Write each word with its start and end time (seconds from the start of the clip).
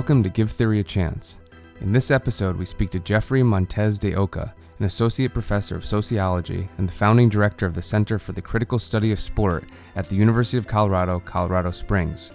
Welcome 0.00 0.22
to 0.22 0.30
Give 0.30 0.50
Theory 0.50 0.80
a 0.80 0.82
Chance. 0.82 1.40
In 1.82 1.92
this 1.92 2.10
episode, 2.10 2.56
we 2.56 2.64
speak 2.64 2.88
to 2.92 2.98
Jeffrey 3.00 3.42
Montez 3.42 3.98
de 3.98 4.14
Oca, 4.14 4.54
an 4.78 4.86
associate 4.86 5.34
professor 5.34 5.76
of 5.76 5.84
sociology 5.84 6.70
and 6.78 6.88
the 6.88 6.92
founding 6.92 7.28
director 7.28 7.66
of 7.66 7.74
the 7.74 7.82
Center 7.82 8.18
for 8.18 8.32
the 8.32 8.40
Critical 8.40 8.78
Study 8.78 9.12
of 9.12 9.20
Sport 9.20 9.64
at 9.96 10.08
the 10.08 10.16
University 10.16 10.56
of 10.56 10.66
Colorado, 10.66 11.20
Colorado 11.20 11.70
Springs. 11.70 12.32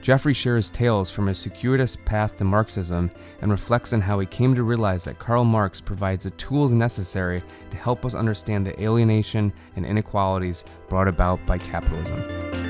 Jeffrey 0.00 0.32
shares 0.32 0.70
tales 0.70 1.10
from 1.10 1.26
his 1.26 1.40
circuitous 1.40 1.96
path 2.04 2.38
to 2.38 2.44
Marxism 2.44 3.10
and 3.40 3.50
reflects 3.50 3.92
on 3.92 4.00
how 4.00 4.20
he 4.20 4.26
came 4.26 4.54
to 4.54 4.62
realize 4.62 5.02
that 5.02 5.18
Karl 5.18 5.42
Marx 5.42 5.80
provides 5.80 6.22
the 6.22 6.30
tools 6.30 6.70
necessary 6.70 7.42
to 7.72 7.76
help 7.76 8.04
us 8.04 8.14
understand 8.14 8.64
the 8.64 8.80
alienation 8.80 9.52
and 9.74 9.84
inequalities 9.84 10.64
brought 10.88 11.08
about 11.08 11.44
by 11.44 11.58
capitalism. 11.58 12.69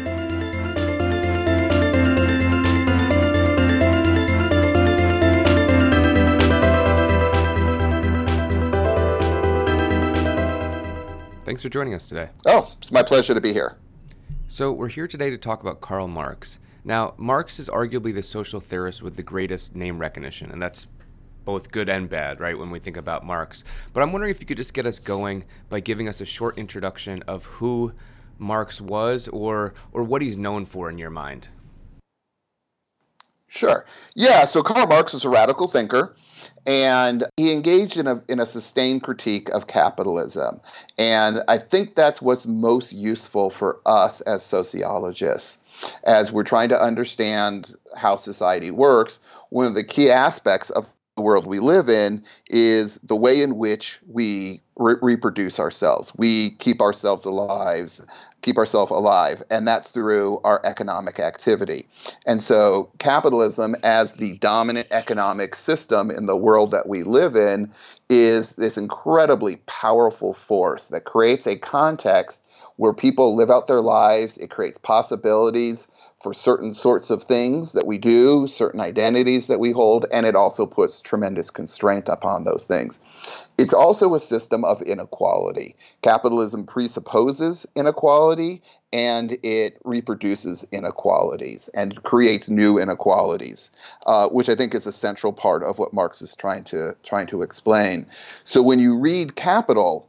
Thanks 11.51 11.63
for 11.63 11.69
joining 11.69 11.95
us 11.95 12.09
today. 12.09 12.29
Oh, 12.47 12.73
it's 12.79 12.93
my 12.93 13.03
pleasure 13.03 13.35
to 13.35 13.41
be 13.41 13.53
here. 13.53 13.77
So, 14.47 14.71
we're 14.71 14.87
here 14.87 15.09
today 15.09 15.31
to 15.31 15.37
talk 15.37 15.63
about 15.63 15.81
Karl 15.81 16.07
Marx. 16.07 16.61
Now, 16.85 17.13
Marx 17.17 17.59
is 17.59 17.69
arguably 17.69 18.15
the 18.15 18.23
social 18.23 18.61
theorist 18.61 19.03
with 19.03 19.17
the 19.17 19.25
greatest 19.25 19.75
name 19.75 19.99
recognition, 19.99 20.53
and 20.53 20.63
that's 20.63 20.87
both 21.45 21.73
good 21.73 21.89
and 21.89 22.09
bad, 22.09 22.39
right, 22.39 22.57
when 22.57 22.71
we 22.71 22.79
think 22.79 22.97
about 22.97 23.27
Marx. 23.27 23.65
But 23.93 24.05
I'm 24.05 24.13
wondering 24.13 24.31
if 24.31 24.39
you 24.39 24.47
could 24.47 24.59
just 24.59 24.75
get 24.75 24.87
us 24.87 25.01
going 25.01 25.43
by 25.69 25.81
giving 25.81 26.07
us 26.07 26.21
a 26.21 26.25
short 26.25 26.57
introduction 26.57 27.25
of 27.25 27.47
who 27.47 27.95
Marx 28.39 28.81
was 28.81 29.27
or 29.27 29.75
or 29.91 30.05
what 30.05 30.23
he's 30.23 30.37
known 30.37 30.67
for 30.67 30.89
in 30.89 30.99
your 30.99 31.11
mind. 31.11 31.49
Sure. 33.51 33.85
Yeah, 34.15 34.45
so 34.45 34.63
Karl 34.63 34.87
Marx 34.87 35.13
is 35.13 35.25
a 35.25 35.29
radical 35.29 35.67
thinker 35.67 36.15
and 36.67 37.25
he 37.37 37.53
engaged 37.53 37.97
in 37.97 38.07
a 38.07 38.23
in 38.29 38.39
a 38.39 38.47
sustained 38.47 39.03
critique 39.03 39.49
of 39.51 39.67
capitalism. 39.67 40.61
And 40.97 41.43
I 41.49 41.59
think 41.59 41.97
that's 41.97 42.23
what's 42.23 42.47
most 42.47 42.93
useful 42.93 43.51
for 43.51 43.81
us 43.87 44.21
as 44.23 44.45
sociologists 44.45 45.59
as 46.05 46.31
we're 46.31 46.45
trying 46.45 46.69
to 46.69 46.81
understand 46.81 47.75
how 47.97 48.17
society 48.17 48.71
works. 48.71 49.19
One 49.49 49.67
of 49.67 49.75
the 49.75 49.85
key 49.85 50.11
aspects 50.11 50.71
of 50.71 50.93
the 51.17 51.23
world 51.23 51.49
we 51.49 51.59
live 51.59 51.89
in 51.89 52.23
is 52.51 52.99
the 52.99 53.17
way 53.17 53.43
in 53.43 53.57
which 53.57 53.99
we 54.07 54.63
re- 54.77 54.95
reproduce 55.03 55.59
ourselves. 55.59 56.13
We 56.17 56.51
keep 56.51 56.81
ourselves 56.81 57.25
alive 57.25 58.01
keep 58.43 58.59
ourselves 58.59 58.91
alive, 58.91 59.43
and 59.51 59.67
that's 59.67 59.91
through 59.91 60.41
our 60.45 60.61
economic 60.65 61.21
activity. 61.21 61.87
And 62.27 62.41
so, 62.41 62.91
capitalism, 62.99 63.77
as 63.83 64.15
the 64.15 64.39
dominant 64.39 64.89
economic 64.91 65.55
system 65.55 66.11
in 66.11 66.27
the 66.27 66.37
world 66.37 66.71
that 66.71 66.89
we 66.89 67.03
live 67.03 67.37
in, 67.37 67.73
is 68.09 68.57
this 68.57 68.77
incredibly 68.77 69.57
powerful 69.67 70.33
force 70.33 70.89
that 70.89 71.05
creates 71.05 71.47
a 71.47 71.57
context 71.57 72.47
where 72.77 72.93
people 72.93 73.37
live 73.37 73.51
out 73.51 73.67
their 73.67 73.83
lives. 73.83 74.39
It 74.39 74.51
creates 74.51 74.79
possibilities 74.79 75.89
for 76.23 76.35
certain 76.35 76.75
sorts 76.75 77.09
of 77.09 77.23
things 77.23 77.73
that 77.73 77.87
we 77.87 77.97
do, 77.97 78.47
certain 78.47 78.81
identities 78.81 79.47
that 79.47 79.59
we 79.59 79.71
hold, 79.71 80.05
and 80.13 80.27
it 80.27 80.37
also 80.37 80.67
puts 80.67 81.01
tremendous 81.01 81.49
constraint 81.49 82.09
upon 82.09 82.45
those 82.45 82.67
things. 82.67 83.01
It's 83.57 83.73
also 83.73 84.15
a 84.15 84.21
system 84.21 84.65
of 84.65 84.83
inequality. 84.83 85.77
Capitalism 86.03 86.65
presupposes 86.65 87.67
inequality 87.75 88.63
and 88.93 89.39
it 89.43 89.79
reproduces 89.85 90.67
inequalities 90.73 91.69
and 91.75 92.03
creates 92.03 92.49
new 92.49 92.79
inequalities, 92.79 93.71
uh, 94.07 94.29
which 94.29 94.49
I 94.49 94.55
think 94.55 94.75
is 94.75 94.87
a 94.87 94.93
central 94.93 95.33
part 95.33 95.63
of 95.63 95.79
what 95.79 95.95
Marx 95.95 96.21
is 96.21 96.35
trying 96.35 96.65
to 96.65 96.97
trying 97.03 97.29
to 97.29 97.43
explain. 97.43 98.07
So 98.45 98.63
when 98.63 98.79
you 98.79 98.99
read 98.99 99.37
Capital, 99.37 100.09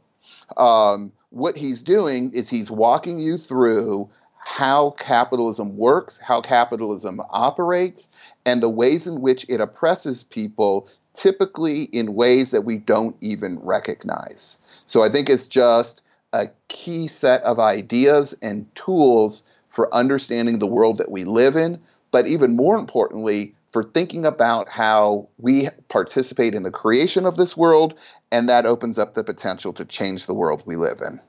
um, 0.56 1.12
what 1.30 1.56
he's 1.56 1.82
doing 1.82 2.32
is 2.32 2.48
he's 2.48 2.70
walking 2.70 3.18
you 3.18 3.38
through 3.38 4.10
how 4.44 4.90
capitalism 4.98 5.76
works, 5.76 6.18
how 6.18 6.40
capitalism 6.40 7.20
operates, 7.30 8.08
and 8.44 8.62
the 8.62 8.68
ways 8.68 9.06
in 9.06 9.20
which 9.20 9.46
it 9.48 9.60
oppresses 9.60 10.24
people, 10.24 10.88
typically 11.14 11.84
in 11.84 12.14
ways 12.14 12.50
that 12.50 12.64
we 12.64 12.76
don't 12.76 13.16
even 13.20 13.58
recognize. 13.60 14.60
So 14.86 15.02
I 15.02 15.08
think 15.08 15.30
it's 15.30 15.46
just 15.46 16.02
a 16.32 16.48
key 16.68 17.06
set 17.06 17.42
of 17.42 17.60
ideas 17.60 18.34
and 18.42 18.72
tools 18.74 19.44
for 19.68 19.94
understanding 19.94 20.58
the 20.58 20.66
world 20.66 20.98
that 20.98 21.10
we 21.10 21.24
live 21.24 21.56
in, 21.56 21.80
but 22.10 22.26
even 22.26 22.56
more 22.56 22.76
importantly, 22.76 23.54
for 23.68 23.82
thinking 23.82 24.26
about 24.26 24.68
how 24.68 25.28
we 25.38 25.68
participate 25.88 26.54
in 26.54 26.62
the 26.62 26.70
creation 26.70 27.24
of 27.24 27.36
this 27.36 27.56
world, 27.56 27.94
and 28.30 28.48
that 28.48 28.66
opens 28.66 28.98
up 28.98 29.14
the 29.14 29.24
potential 29.24 29.72
to 29.72 29.84
change 29.84 30.26
the 30.26 30.34
world 30.34 30.62
we 30.66 30.76
live 30.76 31.00
in. 31.00 31.20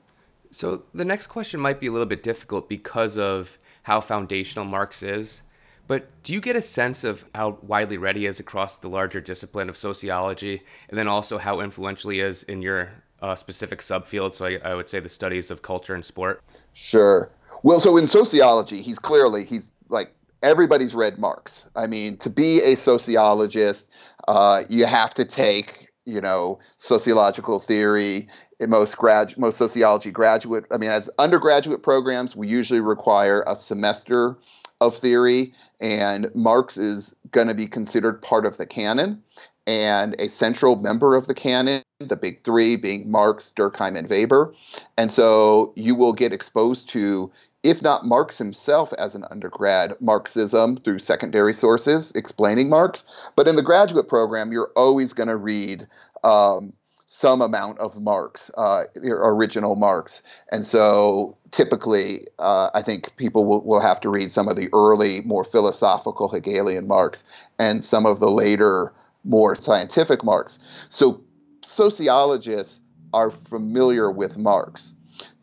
So 0.54 0.84
the 0.94 1.04
next 1.04 1.26
question 1.26 1.58
might 1.58 1.80
be 1.80 1.88
a 1.88 1.92
little 1.92 2.06
bit 2.06 2.22
difficult 2.22 2.68
because 2.68 3.18
of 3.18 3.58
how 3.82 4.00
foundational 4.00 4.64
Marx 4.64 5.02
is. 5.02 5.42
But 5.88 6.06
do 6.22 6.32
you 6.32 6.40
get 6.40 6.54
a 6.54 6.62
sense 6.62 7.02
of 7.02 7.24
how 7.34 7.58
widely 7.60 7.96
read 7.98 8.14
he 8.14 8.24
is 8.24 8.38
across 8.38 8.76
the 8.76 8.88
larger 8.88 9.20
discipline 9.20 9.68
of 9.68 9.76
sociology, 9.76 10.62
and 10.88 10.96
then 10.96 11.08
also 11.08 11.38
how 11.38 11.58
influential 11.58 12.10
he 12.10 12.20
is 12.20 12.44
in 12.44 12.62
your 12.62 12.90
uh, 13.20 13.34
specific 13.34 13.80
subfield? 13.80 14.36
So 14.36 14.46
I, 14.46 14.60
I 14.64 14.74
would 14.76 14.88
say 14.88 15.00
the 15.00 15.08
studies 15.08 15.50
of 15.50 15.62
culture 15.62 15.92
and 15.94 16.04
sport. 16.04 16.40
Sure. 16.72 17.32
Well, 17.64 17.80
so 17.80 17.96
in 17.96 18.06
sociology, 18.06 18.80
he's 18.80 19.00
clearly 19.00 19.44
he's 19.44 19.70
like 19.88 20.14
everybody's 20.44 20.94
read 20.94 21.18
Marx. 21.18 21.68
I 21.74 21.88
mean, 21.88 22.16
to 22.18 22.30
be 22.30 22.62
a 22.62 22.76
sociologist, 22.76 23.90
uh, 24.28 24.62
you 24.70 24.86
have 24.86 25.14
to 25.14 25.24
take 25.24 25.90
you 26.06 26.20
know 26.20 26.58
sociological 26.76 27.60
theory 27.60 28.28
most 28.60 28.96
grad 28.96 29.36
most 29.38 29.58
sociology 29.58 30.10
graduate 30.10 30.64
i 30.72 30.76
mean 30.76 30.90
as 30.90 31.10
undergraduate 31.18 31.82
programs 31.82 32.36
we 32.36 32.48
usually 32.48 32.80
require 32.80 33.44
a 33.46 33.56
semester 33.56 34.36
of 34.80 34.96
theory 34.96 35.52
and 35.80 36.30
marx 36.34 36.76
is 36.76 37.14
going 37.30 37.48
to 37.48 37.54
be 37.54 37.66
considered 37.66 38.20
part 38.22 38.46
of 38.46 38.56
the 38.56 38.66
canon 38.66 39.22
and 39.66 40.14
a 40.18 40.28
central 40.28 40.76
member 40.76 41.14
of 41.14 41.26
the 41.26 41.34
canon 41.34 41.82
the 42.00 42.16
big 42.16 42.44
three 42.44 42.76
being 42.76 43.10
marx 43.10 43.52
durkheim 43.56 43.96
and 43.96 44.08
weber 44.08 44.54
and 44.96 45.10
so 45.10 45.72
you 45.76 45.94
will 45.94 46.12
get 46.12 46.32
exposed 46.32 46.88
to 46.88 47.30
if 47.64 47.80
not 47.80 48.06
Marx 48.06 48.36
himself 48.36 48.92
as 48.98 49.14
an 49.14 49.24
undergrad, 49.30 49.96
Marxism 49.98 50.76
through 50.76 50.98
secondary 50.98 51.54
sources 51.54 52.12
explaining 52.12 52.68
Marx. 52.68 53.04
But 53.36 53.48
in 53.48 53.56
the 53.56 53.62
graduate 53.62 54.06
program, 54.06 54.52
you're 54.52 54.70
always 54.76 55.14
going 55.14 55.30
to 55.30 55.36
read 55.36 55.88
um, 56.22 56.74
some 57.06 57.42
amount 57.42 57.78
of 57.78 58.00
Marx, 58.00 58.50
uh, 58.56 58.84
original 59.04 59.76
Marx. 59.76 60.22
And 60.50 60.66
so 60.66 61.36
typically, 61.50 62.26
uh, 62.38 62.70
I 62.74 62.82
think 62.82 63.14
people 63.16 63.44
will, 63.44 63.62
will 63.62 63.80
have 63.80 64.00
to 64.00 64.08
read 64.10 64.32
some 64.32 64.48
of 64.48 64.56
the 64.56 64.68
early, 64.72 65.20
more 65.22 65.44
philosophical 65.44 66.28
Hegelian 66.28 66.86
Marx 66.86 67.24
and 67.58 67.84
some 67.84 68.06
of 68.06 68.20
the 68.20 68.30
later, 68.30 68.92
more 69.24 69.54
scientific 69.54 70.24
Marx. 70.24 70.58
So 70.88 71.22
sociologists 71.62 72.80
are 73.12 73.30
familiar 73.30 74.10
with 74.10 74.36
Marx. 74.38 74.94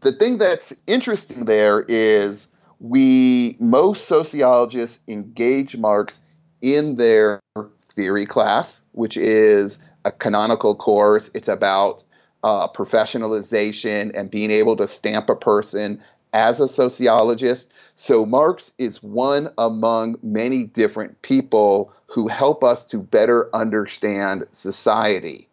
The 0.01 0.11
thing 0.11 0.39
that's 0.39 0.73
interesting 0.87 1.45
there 1.45 1.81
is 1.81 2.47
we, 2.79 3.55
most 3.59 4.07
sociologists 4.07 4.99
engage 5.07 5.77
Marx 5.77 6.19
in 6.61 6.95
their 6.95 7.39
theory 7.85 8.25
class, 8.25 8.81
which 8.93 9.15
is 9.15 9.79
a 10.05 10.11
canonical 10.11 10.75
course. 10.75 11.29
It's 11.33 11.47
about 11.47 12.03
uh, 12.43 12.67
professionalization 12.67 14.11
and 14.17 14.31
being 14.31 14.51
able 14.51 14.75
to 14.77 14.87
stamp 14.87 15.29
a 15.29 15.35
person 15.35 16.01
as 16.33 16.59
a 16.59 16.67
sociologist. 16.67 17.71
So 17.95 18.25
Marx 18.25 18.71
is 18.77 19.03
one 19.03 19.49
among 19.57 20.17
many 20.23 20.63
different 20.63 21.21
people 21.21 21.93
who 22.07 22.27
help 22.27 22.63
us 22.63 22.85
to 22.85 22.99
better 22.99 23.53
understand 23.55 24.45
society. 24.51 25.47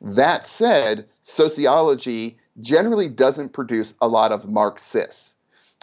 That 0.00 0.46
said, 0.46 1.06
sociology 1.22 2.38
generally 2.60 3.08
doesn't 3.08 3.52
produce 3.52 3.94
a 4.00 4.08
lot 4.08 4.32
of 4.32 4.48
Marxists. 4.48 5.36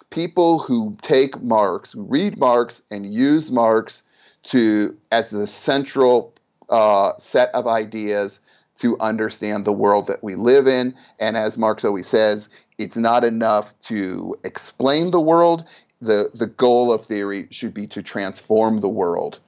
People 0.10 0.60
who 0.60 0.98
take 1.02 1.42
Marx, 1.42 1.94
read 1.96 2.38
Marx 2.38 2.82
and 2.90 3.06
use 3.06 3.52
Marx 3.52 4.04
to 4.44 4.96
as 5.12 5.32
the 5.32 5.48
central 5.48 6.34
uh, 6.70 7.14
set 7.18 7.54
of 7.54 7.68
ideas 7.68 8.40
to 8.78 8.98
understand 9.00 9.66
the 9.66 9.74
world 9.74 10.08
that 10.08 10.24
we 10.24 10.36
live 10.36 10.68
in. 10.68 10.94
And 11.20 11.36
as 11.36 11.58
Marx 11.58 11.84
always 11.84 12.08
says, 12.08 12.50
it's 12.78 12.98
not 12.98 13.24
enough 13.24 13.78
to 13.82 14.36
explain 14.44 15.12
the 15.12 15.22
world. 15.22 15.66
The, 16.00 16.30
the 16.34 16.48
goal 16.48 16.94
of 16.94 17.06
theory 17.06 17.48
should 17.50 17.74
be 17.74 17.88
to 17.88 18.04
transform 18.04 18.82
the 18.82 18.90
world. 18.90 19.40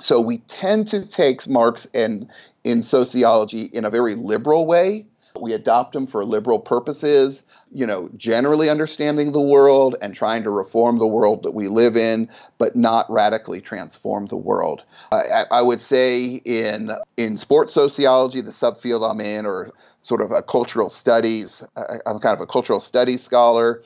So 0.00 0.20
we 0.20 0.38
tend 0.48 0.88
to 0.88 1.04
take 1.04 1.46
Marx 1.46 1.86
and 1.92 2.28
in 2.64 2.82
sociology 2.82 3.62
in 3.72 3.84
a 3.84 3.90
very 3.90 4.14
liberal 4.14 4.66
way. 4.66 5.06
We 5.38 5.52
adopt 5.52 5.92
them 5.92 6.06
for 6.06 6.24
liberal 6.24 6.58
purposes, 6.58 7.44
you 7.72 7.86
know, 7.86 8.08
generally 8.16 8.70
understanding 8.70 9.32
the 9.32 9.40
world 9.40 9.96
and 10.00 10.14
trying 10.14 10.42
to 10.44 10.50
reform 10.50 10.98
the 10.98 11.06
world 11.06 11.42
that 11.42 11.52
we 11.52 11.68
live 11.68 11.96
in, 11.96 12.28
but 12.56 12.76
not 12.76 13.10
radically 13.10 13.60
transform 13.60 14.26
the 14.26 14.36
world. 14.36 14.82
I, 15.12 15.44
I 15.50 15.62
would 15.62 15.80
say 15.80 16.40
in 16.44 16.90
in 17.16 17.36
sports 17.36 17.72
sociology, 17.72 18.40
the 18.40 18.50
subfield 18.50 19.08
I'm 19.08 19.20
in, 19.20 19.44
or 19.44 19.72
sort 20.02 20.20
of 20.20 20.30
a 20.30 20.42
cultural 20.42 20.88
studies, 20.88 21.62
I'm 21.76 22.20
kind 22.20 22.34
of 22.34 22.40
a 22.40 22.46
cultural 22.46 22.80
studies 22.80 23.22
scholar. 23.22 23.82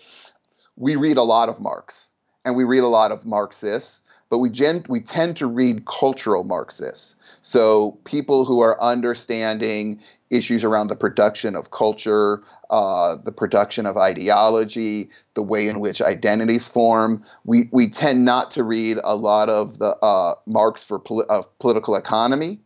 We 0.77 0.97
read 0.97 1.17
a 1.17 1.23
lot 1.23 1.49
of 1.49 1.61
Marx, 1.61 2.11
and 2.45 2.57
we 2.57 2.65
read 2.65 2.83
a 2.83 2.89
lot 2.89 3.11
of 3.11 3.27
Marxists 3.27 4.02
but 4.33 4.39
we 4.39 4.49
gen- 4.49 4.87
we 4.89 4.99
tend 4.99 5.37
to 5.37 5.47
read 5.47 5.85
cultural 5.85 6.43
Marxists. 6.43 7.17
So 7.43 7.99
people 8.05 8.47
who 8.47 8.61
are 8.61 8.81
understanding 8.81 10.01
issues 10.31 10.65
around 10.65 10.89
the 10.89 10.97
production 10.97 11.55
of 11.55 11.71
culture, 11.71 12.43
uh, 12.71 13.17
the 13.23 13.31
production 13.31 13.85
of 13.85 13.99
ideology, 13.99 15.11
the 15.35 15.43
way 15.43 15.69
in 15.69 15.81
which 15.81 16.01
identities 16.01 16.67
form. 16.67 17.23
We 17.45 17.69
we 17.73 17.91
tend 17.91 18.25
not 18.25 18.51
to 18.53 18.65
read 18.65 18.97
a 19.05 19.17
lot 19.17 19.51
of 19.51 19.79
the 19.79 19.99
uh, 19.99 20.37
Marx 20.47 20.83
for 20.83 21.03
of 21.29 21.59
political 21.59 21.95
economy. 21.95 22.59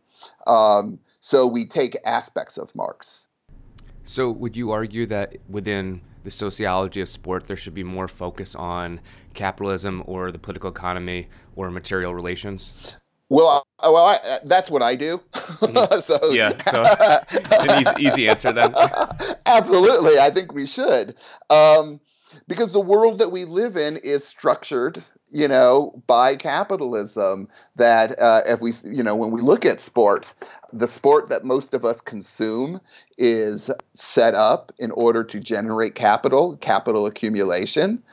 Um, 0.47 0.97
so 1.19 1.45
we 1.45 1.65
take 1.65 1.97
aspects 2.05 2.57
of 2.57 2.73
Marx. 2.75 3.26
So 4.07 4.31
would 4.31 4.55
you 4.55 4.71
argue 4.71 5.05
that 5.07 5.35
within 5.49 5.99
the 6.23 6.31
sociology 6.31 7.01
of 7.01 7.09
sport, 7.09 7.47
there 7.47 7.57
should 7.57 7.73
be 7.73 7.83
more 7.83 8.07
focus 8.07 8.55
on 8.55 9.01
capitalism 9.33 10.01
or 10.05 10.31
the 10.31 10.39
political 10.39 10.69
economy 10.69 11.27
or 11.57 11.69
material 11.69 12.15
relations? 12.15 12.95
Well, 13.27 13.67
I, 13.79 13.89
well, 13.89 14.05
I, 14.05 14.39
that's 14.45 14.71
what 14.71 14.81
I 14.81 14.95
do. 14.95 15.21
Mm-hmm. 15.33 15.99
so 16.01 16.31
yeah, 16.31 16.53
so 16.71 16.83
an 17.59 17.81
easy, 17.81 18.07
easy 18.07 18.29
answer 18.29 18.53
then. 18.53 18.73
Absolutely, 19.45 20.17
I 20.19 20.29
think 20.29 20.53
we 20.53 20.65
should, 20.65 21.15
um, 21.49 21.99
because 22.47 22.73
the 22.73 22.79
world 22.79 23.19
that 23.19 23.31
we 23.31 23.45
live 23.45 23.77
in 23.77 23.97
is 23.97 24.25
structured, 24.25 25.03
you 25.29 25.47
know, 25.47 26.01
by 26.07 26.35
capitalism. 26.35 27.47
That 27.75 28.19
uh, 28.19 28.41
if 28.45 28.61
we, 28.61 28.73
you 28.83 29.03
know, 29.03 29.15
when 29.15 29.31
we 29.31 29.41
look 29.41 29.65
at 29.65 29.79
sport, 29.79 30.33
the 30.73 30.87
sport 30.87 31.29
that 31.29 31.43
most 31.43 31.73
of 31.73 31.85
us 31.85 32.01
consume 32.01 32.81
is 33.17 33.71
set 33.93 34.35
up 34.35 34.71
in 34.79 34.91
order 34.91 35.23
to 35.23 35.39
generate 35.39 35.95
capital, 35.95 36.57
capital 36.57 37.05
accumulation 37.05 38.03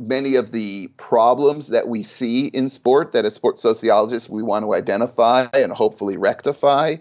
many 0.00 0.34
of 0.34 0.50
the 0.50 0.88
problems 0.96 1.68
that 1.68 1.88
we 1.88 2.02
see 2.02 2.46
in 2.48 2.70
sport 2.70 3.12
that 3.12 3.26
as 3.26 3.34
sports 3.34 3.60
sociologists 3.60 4.30
we 4.30 4.42
want 4.42 4.64
to 4.64 4.74
identify 4.74 5.46
and 5.52 5.72
hopefully 5.72 6.16
rectify 6.16 6.96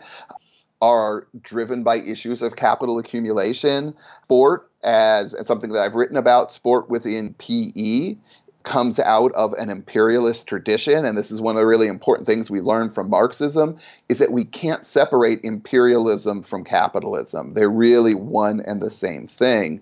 are 0.81 1.27
driven 1.41 1.83
by 1.83 1.97
issues 1.97 2.41
of 2.41 2.55
capital 2.55 2.99
accumulation. 2.99 3.93
Sport, 4.23 4.69
as, 4.83 5.33
as 5.33 5.47
something 5.47 5.71
that 5.71 5.81
I've 5.81 5.95
written 5.95 6.17
about, 6.17 6.51
sport 6.51 6.89
within 6.89 7.33
PE 7.35 8.15
comes 8.63 8.99
out 8.99 9.31
of 9.33 9.53
an 9.53 9.69
imperialist 9.69 10.45
tradition 10.45 11.05
and 11.05 11.17
this 11.17 11.31
is 11.31 11.41
one 11.41 11.55
of 11.55 11.59
the 11.61 11.65
really 11.65 11.87
important 11.87 12.27
things 12.27 12.51
we 12.51 12.59
learn 12.59 12.89
from 12.89 13.09
marxism 13.09 13.77
is 14.09 14.19
that 14.19 14.33
we 14.33 14.43
can't 14.43 14.85
separate 14.85 15.43
imperialism 15.45 16.43
from 16.43 16.63
capitalism 16.63 17.53
they're 17.53 17.69
really 17.69 18.13
one 18.13 18.59
and 18.67 18.81
the 18.81 18.91
same 18.91 19.25
thing 19.25 19.79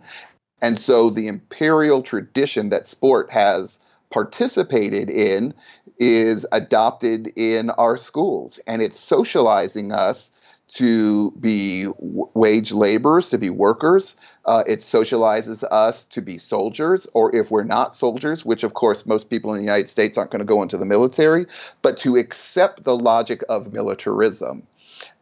and 0.62 0.78
so 0.78 1.10
the 1.10 1.28
imperial 1.28 2.04
tradition 2.04 2.70
that 2.70 2.86
sport 2.86 3.32
has 3.32 3.80
participated 4.12 5.10
in 5.10 5.54
is 5.98 6.46
adopted 6.52 7.34
in 7.36 7.72
our 7.72 7.98
schools 7.98 8.60
and 8.68 8.84
it's 8.84 9.00
socializing 9.00 9.92
us 9.92 10.30
to 10.68 11.32
be 11.32 11.88
wage 11.98 12.72
laborers, 12.72 13.30
to 13.30 13.38
be 13.38 13.50
workers. 13.50 14.16
Uh, 14.46 14.64
it 14.68 14.80
socializes 14.80 15.64
us 15.64 16.04
to 16.06 16.22
be 16.22 16.38
soldiers, 16.38 17.08
or 17.14 17.34
if 17.36 17.50
we're 17.52 17.64
not 17.64 17.96
soldiers, 17.96 18.44
which 18.44 18.64
of 18.64 18.74
course 18.74 19.06
most 19.06 19.30
people 19.30 19.54
in 19.54 19.58
the 19.58 19.64
United 19.64 19.88
States 19.88 20.18
aren't 20.18 20.32
going 20.32 20.40
to 20.40 20.46
go 20.46 20.62
into 20.62 20.78
the 20.78 20.86
military, 20.86 21.46
but 21.82 21.98
to 21.98 22.18
accept 22.18 22.84
the 22.84 22.96
logic 22.96 23.44
of 23.48 23.72
militarism. 23.72 24.64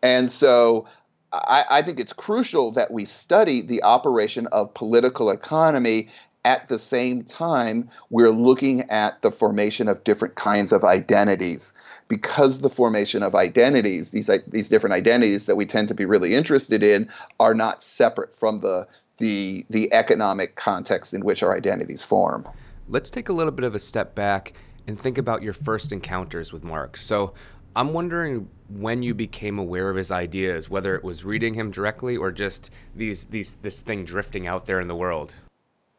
And 0.02 0.32
so 0.32 0.88
I, 1.32 1.64
I 1.70 1.82
think 1.82 2.00
it's 2.00 2.14
crucial 2.14 2.72
that 2.72 2.92
we 2.92 3.06
study 3.06 3.62
the 3.62 3.84
operation 3.84 4.48
of 4.48 4.74
political 4.74 5.30
economy 5.30 6.10
at 6.46 6.68
the 6.70 6.80
same 6.80 7.24
time 7.24 7.90
we're 8.10 8.30
looking 8.30 8.90
at 8.90 9.22
the 9.22 9.32
formation 9.32 9.90
of 9.90 10.04
different 10.06 10.36
kinds 10.36 10.72
of 10.72 10.84
identities. 10.84 11.74
Because 12.08 12.62
the 12.62 12.70
formation 12.70 13.24
of 13.24 13.36
identities 13.36 14.12
these 14.12 14.30
these 14.48 14.70
different 14.70 14.94
identities 14.94 15.48
that 15.48 15.56
we 15.56 15.66
tend 15.66 15.90
to 15.90 15.96
be 15.96 16.06
really 16.06 16.34
interested 16.34 16.84
in 16.84 17.10
are 17.40 17.54
not 17.54 17.84
separate 17.84 18.36
from 18.36 18.62
the 18.62 18.88
the 19.18 19.66
the 19.70 19.92
economic 19.94 20.56
context 20.56 21.14
in 21.14 21.26
which 21.26 21.44
our 21.44 21.54
identities 21.54 22.06
form. 22.06 22.48
Let's 22.88 23.10
take 23.10 23.28
a 23.28 23.34
little 23.34 23.52
bit 23.52 23.66
of 23.66 23.74
a 23.74 23.80
step 23.80 24.14
back 24.14 24.54
and 24.88 25.00
think 25.00 25.18
about 25.18 25.42
your 25.42 25.54
first 25.54 25.92
encounters 25.92 26.54
with 26.54 26.64
Marx 26.64 27.04
so 27.04 27.34
I'm 27.76 27.92
wondering 27.92 28.48
when 28.70 29.04
you 29.04 29.14
became 29.14 29.60
aware 29.60 29.90
of 29.90 29.98
his 29.98 30.10
ideas, 30.10 30.70
whether 30.70 30.96
it 30.96 31.04
was 31.04 31.26
reading 31.26 31.56
him 31.56 31.72
directly 31.72 32.16
or 32.16 32.32
just 32.32 32.70
these 32.96 33.26
these 33.26 33.56
this 33.56 33.82
thing 33.82 34.06
drifting 34.06 34.48
out 34.48 34.66
there 34.66 34.80
in 34.80 34.88
the 34.88 34.96
world. 34.96 35.36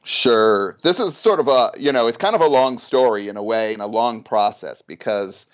Sure. 0.06 0.76
This 0.82 1.00
is 1.00 1.17
sort 1.17 1.41
of 1.41 1.49
a, 1.49 1.73
you 1.76 1.91
know, 1.91 2.06
it's 2.06 2.17
kind 2.17 2.37
of 2.37 2.41
a 2.41 2.47
long 2.47 2.79
story 2.79 3.29
in 3.29 3.37
a 3.37 3.43
way 3.43 3.73
and 3.73 3.82
a 3.82 3.87
long 3.87 4.23
process 4.23 4.81
because 4.81 5.47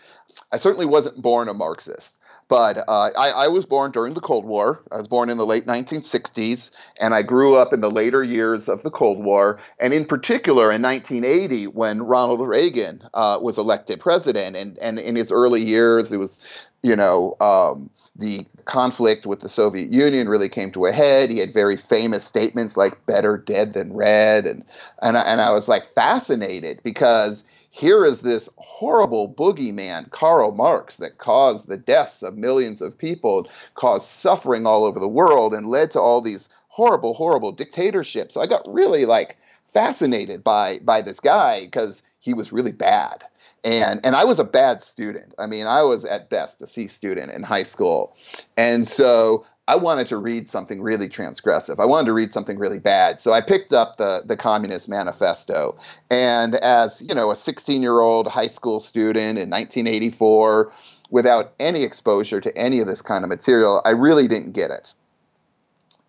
I 0.52 0.58
certainly 0.58 0.84
wasn't 0.84 1.22
born 1.22 1.48
a 1.48 1.54
Marxist. 1.54 2.18
But 2.52 2.84
uh, 2.86 3.08
I, 3.16 3.30
I, 3.30 3.48
was 3.48 3.64
born 3.64 3.92
during 3.92 4.12
the 4.12 4.20
Cold 4.20 4.44
War. 4.44 4.82
I 4.92 4.98
was 4.98 5.08
born 5.08 5.30
in 5.30 5.38
the 5.38 5.46
late 5.46 5.64
1960s, 5.64 6.70
and 7.00 7.14
I 7.14 7.22
grew 7.22 7.56
up 7.56 7.72
in 7.72 7.80
the 7.80 7.90
later 7.90 8.22
years 8.22 8.68
of 8.68 8.82
the 8.82 8.90
Cold 8.90 9.24
War. 9.24 9.58
And 9.78 9.94
in 9.94 10.04
particular, 10.04 10.70
in 10.70 10.82
1980, 10.82 11.68
when 11.68 12.02
Ronald 12.02 12.46
Reagan 12.46 13.00
uh, 13.14 13.38
was 13.40 13.56
elected 13.56 14.00
president, 14.00 14.54
and, 14.54 14.76
and 14.80 14.98
in 14.98 15.16
his 15.16 15.32
early 15.32 15.62
years, 15.62 16.12
it 16.12 16.18
was, 16.18 16.42
you 16.82 16.94
know, 16.94 17.38
um, 17.40 17.88
the 18.16 18.44
conflict 18.66 19.24
with 19.24 19.40
the 19.40 19.48
Soviet 19.48 19.90
Union 19.90 20.28
really 20.28 20.50
came 20.50 20.70
to 20.72 20.84
a 20.84 20.92
head. 20.92 21.30
He 21.30 21.38
had 21.38 21.54
very 21.54 21.78
famous 21.78 22.22
statements 22.22 22.76
like 22.76 23.06
"better 23.06 23.38
dead 23.38 23.72
than 23.72 23.94
red," 23.94 24.44
and 24.44 24.62
and 25.00 25.16
I, 25.16 25.22
and 25.22 25.40
I 25.40 25.52
was 25.52 25.68
like 25.68 25.86
fascinated 25.86 26.80
because 26.82 27.44
here 27.72 28.04
is 28.04 28.20
this 28.20 28.50
horrible 28.58 29.32
boogeyman, 29.32 30.10
Karl 30.10 30.52
Marx, 30.52 30.98
that 30.98 31.16
caused 31.16 31.68
the 31.68 31.78
deaths 31.78 32.22
of 32.22 32.36
millions 32.36 32.82
of 32.82 32.96
people, 32.96 33.48
caused 33.74 34.06
suffering 34.06 34.66
all 34.66 34.84
over 34.84 35.00
the 35.00 35.08
world, 35.08 35.54
and 35.54 35.66
led 35.66 35.90
to 35.92 36.00
all 36.00 36.20
these 36.20 36.50
horrible, 36.68 37.14
horrible 37.14 37.50
dictatorships. 37.50 38.34
So 38.34 38.42
I 38.42 38.46
got 38.46 38.62
really 38.66 39.06
like 39.06 39.38
fascinated 39.68 40.44
by 40.44 40.80
by 40.80 41.00
this 41.00 41.18
guy 41.18 41.60
because 41.60 42.02
he 42.20 42.34
was 42.34 42.52
really 42.52 42.72
bad. 42.72 43.24
And 43.64 44.00
and 44.04 44.14
I 44.14 44.24
was 44.24 44.38
a 44.38 44.44
bad 44.44 44.82
student. 44.82 45.34
I 45.38 45.46
mean, 45.46 45.66
I 45.66 45.82
was 45.82 46.04
at 46.04 46.28
best 46.28 46.60
a 46.60 46.66
C 46.66 46.88
student 46.88 47.32
in 47.32 47.42
high 47.42 47.62
school. 47.62 48.14
And 48.54 48.86
so 48.86 49.46
I 49.68 49.76
wanted 49.76 50.08
to 50.08 50.16
read 50.16 50.48
something 50.48 50.82
really 50.82 51.08
transgressive. 51.08 51.78
I 51.78 51.86
wanted 51.86 52.06
to 52.06 52.12
read 52.12 52.32
something 52.32 52.58
really 52.58 52.80
bad. 52.80 53.20
So 53.20 53.32
I 53.32 53.40
picked 53.40 53.72
up 53.72 53.96
the 53.96 54.22
the 54.24 54.36
Communist 54.36 54.88
Manifesto. 54.88 55.78
And 56.10 56.56
as, 56.56 57.00
you 57.08 57.14
know, 57.14 57.30
a 57.30 57.34
16-year-old 57.34 58.26
high 58.26 58.48
school 58.48 58.80
student 58.80 59.38
in 59.38 59.50
1984 59.50 60.72
without 61.10 61.52
any 61.60 61.84
exposure 61.84 62.40
to 62.40 62.56
any 62.56 62.80
of 62.80 62.86
this 62.86 63.02
kind 63.02 63.22
of 63.24 63.28
material, 63.28 63.82
I 63.84 63.90
really 63.90 64.26
didn't 64.26 64.52
get 64.52 64.70
it. 64.70 64.94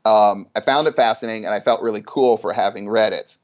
Um, 0.05 0.47
I 0.55 0.59
found 0.59 0.87
it 0.87 0.95
fascinating 0.95 1.45
and 1.45 1.53
I 1.53 1.59
felt 1.59 1.81
really 1.81 2.03
cool 2.05 2.37
for 2.37 2.53
having 2.53 2.89
read 2.89 3.13
it. 3.13 3.37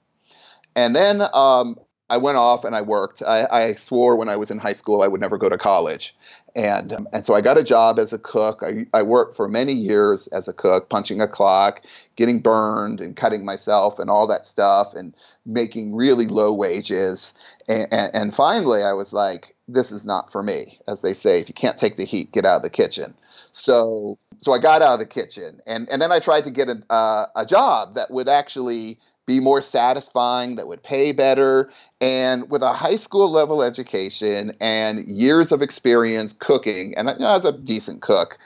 And 0.75 0.95
then 0.95 1.21
um, 1.33 1.77
I 2.09 2.17
went 2.17 2.37
off 2.37 2.65
and 2.65 2.75
I 2.75 2.81
worked. 2.81 3.21
I, 3.21 3.47
I, 3.51 3.73
swore 3.73 4.15
when 4.15 4.29
I 4.29 4.35
was 4.35 4.49
in 4.49 4.57
high 4.57 4.73
school 4.73 5.01
I 5.01 5.07
would 5.07 5.21
never 5.21 5.37
go 5.37 5.49
to 5.49 5.57
college, 5.57 6.15
and 6.55 6.93
um, 6.93 7.07
and 7.13 7.25
so 7.25 7.35
I 7.35 7.41
got 7.41 7.57
a 7.57 7.63
job 7.63 7.99
as 7.99 8.11
a 8.11 8.17
cook. 8.17 8.63
I, 8.63 8.85
I 8.93 9.03
worked 9.03 9.35
for 9.35 9.47
many 9.47 9.73
years 9.73 10.27
as 10.27 10.47
a 10.47 10.53
cook, 10.53 10.89
punching 10.89 11.21
a 11.21 11.27
clock, 11.27 11.83
getting 12.15 12.39
burned, 12.39 12.99
and 12.99 13.15
cutting 13.15 13.45
myself, 13.45 13.99
and 13.99 14.09
all 14.09 14.27
that 14.27 14.45
stuff, 14.45 14.93
and 14.95 15.13
making 15.45 15.95
really 15.95 16.25
low 16.25 16.53
wages. 16.53 17.33
And, 17.67 17.87
and, 17.91 18.15
and 18.15 18.33
finally, 18.33 18.83
I 18.83 18.93
was 18.93 19.13
like, 19.13 19.55
"This 19.67 19.91
is 19.91 20.05
not 20.05 20.31
for 20.31 20.41
me." 20.41 20.79
As 20.87 21.01
they 21.01 21.13
say, 21.13 21.39
if 21.39 21.47
you 21.47 21.53
can't 21.53 21.77
take 21.77 21.95
the 21.95 22.05
heat, 22.05 22.31
get 22.31 22.45
out 22.45 22.57
of 22.57 22.63
the 22.63 22.69
kitchen. 22.69 23.13
So 23.51 24.17
so 24.39 24.53
I 24.53 24.57
got 24.57 24.81
out 24.81 24.93
of 24.93 24.99
the 24.99 25.05
kitchen, 25.05 25.59
and 25.67 25.89
and 25.89 26.01
then 26.01 26.11
I 26.11 26.19
tried 26.19 26.43
to 26.45 26.51
get 26.51 26.69
a 26.69 26.81
uh, 26.89 27.25
a 27.35 27.45
job 27.45 27.95
that 27.95 28.09
would 28.11 28.29
actually 28.29 28.99
be 29.29 29.39
more 29.39 29.61
satisfying, 29.61 30.55
that 30.55 30.67
would 30.67 30.81
pay 30.81 31.11
better. 31.11 31.71
And 32.01 32.49
with 32.49 32.63
a 32.63 32.73
high 32.73 32.95
school 32.95 33.29
level 33.29 33.61
education 33.61 34.53
and 34.59 35.05
years 35.05 35.51
of 35.51 35.61
experience 35.61 36.33
cooking, 36.33 36.95
and 36.97 37.07
you 37.09 37.19
know, 37.19 37.27
I 37.27 37.35
was 37.35 37.45
a 37.45 37.51
decent 37.51 38.01
cook, 38.01 38.39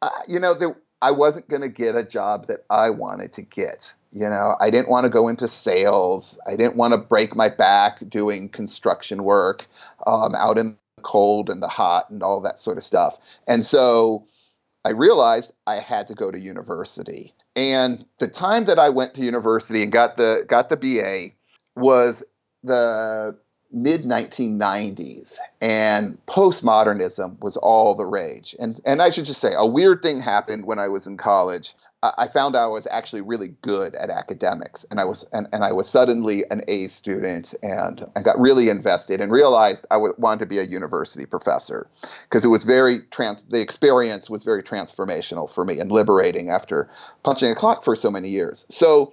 uh, 0.00 0.10
you 0.28 0.38
know, 0.38 0.54
there, 0.54 0.76
I 1.02 1.10
wasn't 1.10 1.48
going 1.48 1.62
to 1.62 1.68
get 1.68 1.96
a 1.96 2.04
job 2.04 2.46
that 2.46 2.60
I 2.70 2.88
wanted 2.90 3.32
to 3.32 3.42
get. 3.42 3.92
You 4.12 4.28
know, 4.28 4.54
I 4.60 4.70
didn't 4.70 4.88
want 4.88 5.06
to 5.06 5.10
go 5.10 5.26
into 5.26 5.48
sales. 5.48 6.38
I 6.46 6.54
didn't 6.54 6.76
want 6.76 6.92
to 6.92 6.98
break 6.98 7.34
my 7.34 7.48
back 7.48 7.98
doing 8.08 8.48
construction 8.48 9.24
work 9.24 9.66
um, 10.06 10.36
out 10.36 10.56
in 10.56 10.76
the 10.96 11.02
cold 11.02 11.50
and 11.50 11.60
the 11.60 11.68
hot 11.68 12.10
and 12.10 12.22
all 12.22 12.40
that 12.42 12.60
sort 12.60 12.78
of 12.78 12.84
stuff. 12.84 13.18
And 13.48 13.64
so 13.64 14.24
I 14.84 14.90
realized 14.90 15.52
I 15.66 15.76
had 15.76 16.06
to 16.08 16.14
go 16.14 16.30
to 16.30 16.38
university. 16.38 17.34
And 17.56 18.04
the 18.18 18.28
time 18.28 18.64
that 18.66 18.78
I 18.78 18.88
went 18.88 19.14
to 19.14 19.22
university 19.22 19.82
and 19.82 19.90
got 19.92 20.16
the 20.16 20.44
got 20.48 20.68
the 20.68 20.76
BA 20.76 21.34
was 21.80 22.24
the 22.62 23.38
mid 23.72 24.02
1990s 24.02 25.36
and 25.60 26.18
postmodernism 26.26 27.40
was 27.40 27.56
all 27.56 27.96
the 27.96 28.06
rage 28.06 28.54
and 28.60 28.80
and 28.84 29.02
I 29.02 29.10
should 29.10 29.24
just 29.24 29.40
say 29.40 29.52
a 29.54 29.66
weird 29.66 30.02
thing 30.02 30.20
happened 30.20 30.66
when 30.66 30.78
I 30.78 30.88
was 30.88 31.06
in 31.06 31.16
college 31.16 31.74
I 32.00 32.28
found 32.28 32.54
out 32.54 32.62
I 32.62 32.68
was 32.68 32.86
actually 32.92 33.22
really 33.22 33.48
good 33.62 33.96
at 33.96 34.08
academics 34.08 34.84
and 34.88 35.00
I 35.00 35.04
was 35.04 35.26
and, 35.32 35.48
and 35.52 35.64
I 35.64 35.72
was 35.72 35.88
suddenly 35.88 36.44
an 36.48 36.62
A 36.68 36.84
student 36.84 37.54
and 37.60 38.06
I 38.14 38.22
got 38.22 38.38
really 38.38 38.68
invested 38.68 39.20
and 39.20 39.32
realized 39.32 39.84
I 39.90 39.96
wanted 39.96 40.38
to 40.40 40.46
be 40.46 40.58
a 40.58 40.62
university 40.62 41.26
professor 41.26 41.88
because 42.22 42.44
it 42.44 42.48
was 42.48 42.62
very 42.62 43.00
trans 43.10 43.42
the 43.42 43.60
experience 43.60 44.30
was 44.30 44.44
very 44.44 44.62
transformational 44.62 45.50
for 45.50 45.64
me 45.64 45.80
and 45.80 45.90
liberating 45.90 46.50
after 46.50 46.88
punching 47.24 47.50
a 47.50 47.56
clock 47.56 47.82
for 47.82 47.96
so 47.96 48.12
many 48.12 48.28
years. 48.28 48.64
So 48.68 49.12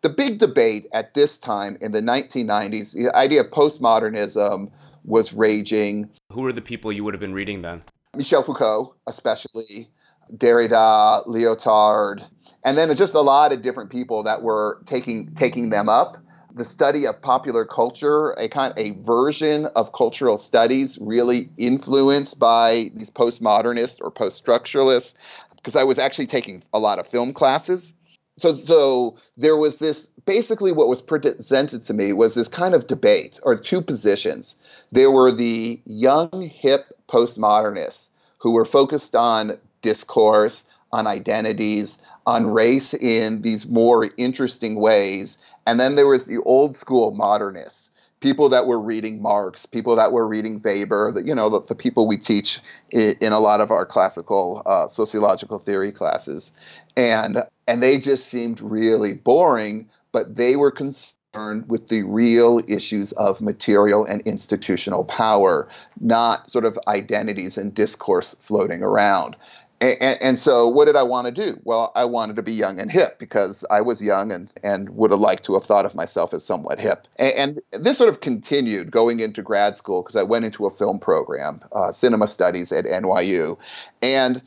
the 0.00 0.08
big 0.08 0.38
debate 0.38 0.86
at 0.94 1.12
this 1.12 1.36
time 1.36 1.76
in 1.82 1.92
the 1.92 2.00
1990s, 2.00 2.94
the 2.94 3.14
idea 3.14 3.42
of 3.42 3.50
postmodernism 3.50 4.70
was 5.04 5.32
raging. 5.32 6.10
Who 6.32 6.42
were 6.42 6.52
the 6.52 6.60
people 6.60 6.92
you 6.92 7.04
would 7.04 7.14
have 7.14 7.20
been 7.20 7.34
reading 7.34 7.62
then? 7.62 7.82
Michel 8.16 8.42
Foucault, 8.42 8.94
especially. 9.06 9.88
Derrida, 10.34 11.26
Lyotard, 11.26 12.26
and 12.64 12.78
then 12.78 12.94
just 12.96 13.12
a 13.14 13.20
lot 13.20 13.52
of 13.52 13.60
different 13.60 13.90
people 13.90 14.22
that 14.22 14.40
were 14.40 14.80
taking 14.86 15.34
taking 15.34 15.68
them 15.70 15.88
up. 15.90 16.16
The 16.54 16.64
study 16.64 17.06
of 17.06 17.20
popular 17.20 17.66
culture, 17.66 18.30
a 18.32 18.48
kind 18.48 18.72
a 18.78 18.92
version 19.00 19.66
of 19.76 19.92
cultural 19.92 20.38
studies, 20.38 20.96
really 21.00 21.50
influenced 21.58 22.38
by 22.38 22.90
these 22.94 23.10
postmodernists 23.10 24.00
or 24.00 24.10
post-structuralists, 24.10 25.14
because 25.56 25.76
I 25.76 25.84
was 25.84 25.98
actually 25.98 26.26
taking 26.26 26.62
a 26.72 26.78
lot 26.78 26.98
of 26.98 27.06
film 27.06 27.34
classes. 27.34 27.94
So, 28.38 28.56
so 28.56 29.16
there 29.36 29.56
was 29.56 29.78
this 29.78 30.06
basically 30.24 30.72
what 30.72 30.88
was 30.88 31.02
presented 31.02 31.82
to 31.84 31.94
me 31.94 32.12
was 32.12 32.34
this 32.34 32.48
kind 32.48 32.74
of 32.74 32.86
debate 32.86 33.38
or 33.42 33.56
two 33.56 33.82
positions. 33.82 34.56
There 34.90 35.10
were 35.10 35.32
the 35.32 35.80
young, 35.84 36.42
hip 36.42 36.86
postmodernists 37.08 38.08
who 38.38 38.52
were 38.52 38.64
focused 38.64 39.14
on 39.14 39.58
discourse, 39.82 40.64
on 40.92 41.06
identities, 41.06 42.02
on 42.26 42.46
race 42.46 42.94
in 42.94 43.42
these 43.42 43.66
more 43.66 44.10
interesting 44.16 44.76
ways. 44.76 45.38
And 45.66 45.78
then 45.78 45.96
there 45.96 46.06
was 46.06 46.26
the 46.26 46.42
old 46.44 46.74
school 46.74 47.12
modernists, 47.12 47.90
people 48.20 48.48
that 48.48 48.66
were 48.66 48.80
reading 48.80 49.20
Marx, 49.20 49.66
people 49.66 49.96
that 49.96 50.12
were 50.12 50.26
reading 50.26 50.60
Weber, 50.64 51.12
the, 51.12 51.22
you 51.22 51.34
know, 51.34 51.50
the, 51.50 51.60
the 51.60 51.74
people 51.74 52.06
we 52.06 52.16
teach 52.16 52.60
in, 52.90 53.14
in, 53.20 53.32
a 53.32 53.40
lot 53.40 53.60
of 53.60 53.70
our 53.70 53.84
classical 53.84 54.62
uh, 54.64 54.86
sociological 54.86 55.58
theory 55.58 55.92
classes. 55.92 56.52
And, 56.96 57.44
and 57.72 57.82
they 57.82 57.98
just 57.98 58.28
seemed 58.28 58.60
really 58.60 59.14
boring, 59.14 59.88
but 60.12 60.36
they 60.36 60.56
were 60.56 60.70
concerned 60.70 61.66
with 61.66 61.88
the 61.88 62.02
real 62.02 62.60
issues 62.68 63.12
of 63.12 63.40
material 63.40 64.04
and 64.04 64.20
institutional 64.22 65.04
power, 65.04 65.66
not 65.98 66.50
sort 66.50 66.66
of 66.66 66.78
identities 66.86 67.56
and 67.56 67.74
discourse 67.74 68.36
floating 68.40 68.82
around. 68.82 69.36
And, 69.80 70.18
and, 70.20 70.38
so 70.38 70.68
what 70.68 70.84
did 70.84 70.96
I 70.96 71.02
want 71.02 71.26
to 71.26 71.32
do? 71.32 71.58
Well, 71.64 71.92
I 71.96 72.04
wanted 72.04 72.36
to 72.36 72.42
be 72.42 72.52
young 72.52 72.78
and 72.78 72.92
hip 72.92 73.18
because 73.18 73.64
I 73.70 73.80
was 73.80 74.02
young 74.02 74.30
and, 74.30 74.52
and 74.62 74.90
would 74.90 75.10
have 75.10 75.18
liked 75.18 75.44
to 75.44 75.54
have 75.54 75.64
thought 75.64 75.86
of 75.86 75.94
myself 75.94 76.34
as 76.34 76.44
somewhat 76.44 76.78
hip. 76.78 77.08
And, 77.16 77.32
and 77.72 77.84
this 77.84 77.96
sort 77.96 78.10
of 78.10 78.20
continued 78.20 78.90
going 78.90 79.18
into 79.18 79.42
grad 79.42 79.78
school 79.78 80.02
because 80.02 80.14
I 80.14 80.22
went 80.24 80.44
into 80.44 80.66
a 80.66 80.70
film 80.70 80.98
program, 80.98 81.62
uh, 81.72 81.90
cinema 81.90 82.28
studies 82.28 82.70
at 82.70 82.84
NYU. 82.84 83.58
And 84.02 84.42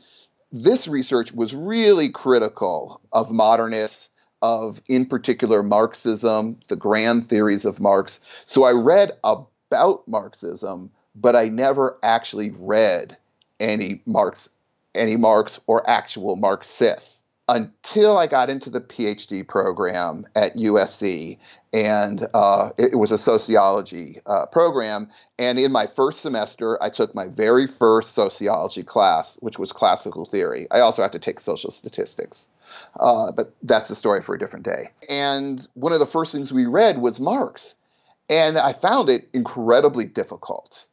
this 0.52 0.88
research 0.88 1.32
was 1.32 1.54
really 1.54 2.08
critical 2.08 3.00
of 3.12 3.32
modernists, 3.32 4.08
of 4.42 4.80
in 4.86 5.06
particular 5.06 5.62
Marxism, 5.62 6.60
the 6.68 6.76
grand 6.76 7.28
theories 7.28 7.64
of 7.64 7.80
Marx. 7.80 8.20
So 8.46 8.64
I 8.64 8.72
read 8.72 9.12
about 9.24 10.06
Marxism, 10.06 10.90
but 11.14 11.34
I 11.34 11.48
never 11.48 11.98
actually 12.02 12.50
read 12.50 13.16
any 13.58 14.02
Marx 14.06 14.50
any 14.94 15.16
Marx 15.16 15.60
or 15.66 15.88
actual 15.88 16.36
Marxists 16.36 17.22
until 17.48 18.18
I 18.18 18.26
got 18.26 18.50
into 18.50 18.70
the 18.70 18.80
PhD 18.80 19.46
program 19.46 20.26
at 20.34 20.56
USC, 20.56 21.38
and 21.72 22.26
uh, 22.34 22.70
it, 22.76 22.98
was 22.98 23.12
a 23.12 23.18
sociology 23.18 24.18
uh, 24.26 24.46
program. 24.46 25.08
And 25.38 25.58
in 25.58 25.70
my 25.70 25.86
first 25.86 26.22
semester, 26.22 26.82
I 26.82 26.88
took 26.88 27.14
my 27.14 27.26
very 27.28 27.66
first 27.66 28.14
sociology 28.14 28.82
class, 28.82 29.36
which 29.36 29.58
was 29.58 29.72
classical 29.72 30.24
theory. 30.24 30.66
I 30.70 30.80
also 30.80 31.02
had 31.02 31.12
to 31.12 31.18
take 31.18 31.38
social 31.38 31.70
statistics, 31.70 32.50
uh, 32.98 33.30
but 33.30 33.54
that's 33.62 33.90
a 33.90 33.94
story 33.94 34.22
for 34.22 34.34
a 34.34 34.38
different 34.38 34.64
day. 34.64 34.88
And 35.08 35.66
one 35.74 35.92
of 35.92 36.00
the 36.00 36.06
first 36.06 36.32
things 36.32 36.52
we 36.52 36.66
read 36.66 36.98
was 36.98 37.20
Marx, 37.20 37.76
and 38.28 38.58
I 38.58 38.72
found 38.72 39.08
it 39.08 39.28
incredibly 39.32 40.04
difficult. 40.04 40.86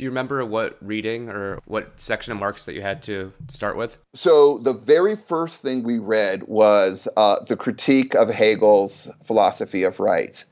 Do 0.00 0.04
you 0.04 0.10
remember 0.10 0.42
what 0.46 0.78
reading 0.80 1.28
or 1.28 1.60
what 1.66 2.00
section 2.00 2.32
of 2.32 2.38
Marx 2.38 2.64
that 2.64 2.72
you 2.72 2.80
had 2.80 3.02
to 3.02 3.34
start 3.48 3.76
with? 3.76 3.98
So, 4.14 4.56
the 4.56 4.72
very 4.72 5.14
first 5.14 5.60
thing 5.60 5.82
we 5.82 5.98
read 5.98 6.44
was 6.44 7.06
uh, 7.18 7.44
the 7.46 7.54
critique 7.54 8.14
of 8.14 8.30
Hegel's 8.30 9.10
philosophy 9.24 9.82
of 9.82 10.00
right. 10.00 10.42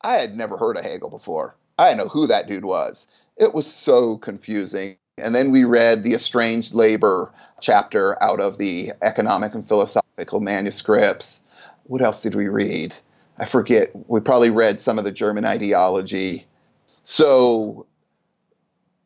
I 0.00 0.14
had 0.14 0.34
never 0.34 0.56
heard 0.56 0.78
of 0.78 0.84
Hegel 0.84 1.10
before. 1.10 1.54
I 1.78 1.88
didn't 1.88 1.98
know 1.98 2.08
who 2.08 2.26
that 2.28 2.48
dude 2.48 2.64
was. 2.64 3.06
It 3.36 3.52
was 3.52 3.70
so 3.70 4.16
confusing. 4.16 4.96
And 5.18 5.34
then 5.34 5.50
we 5.50 5.64
read 5.64 6.02
the 6.02 6.14
estranged 6.14 6.72
labor 6.72 7.30
chapter 7.60 8.16
out 8.22 8.40
of 8.40 8.56
the 8.56 8.92
economic 9.02 9.54
and 9.54 9.68
philosophical 9.68 10.40
manuscripts. 10.40 11.42
What 11.82 12.00
else 12.00 12.22
did 12.22 12.34
we 12.34 12.48
read? 12.48 12.94
I 13.36 13.44
forget. 13.44 13.90
We 14.08 14.20
probably 14.20 14.48
read 14.48 14.80
some 14.80 14.96
of 14.96 15.04
the 15.04 15.12
German 15.12 15.44
ideology. 15.44 16.46
So 17.02 17.84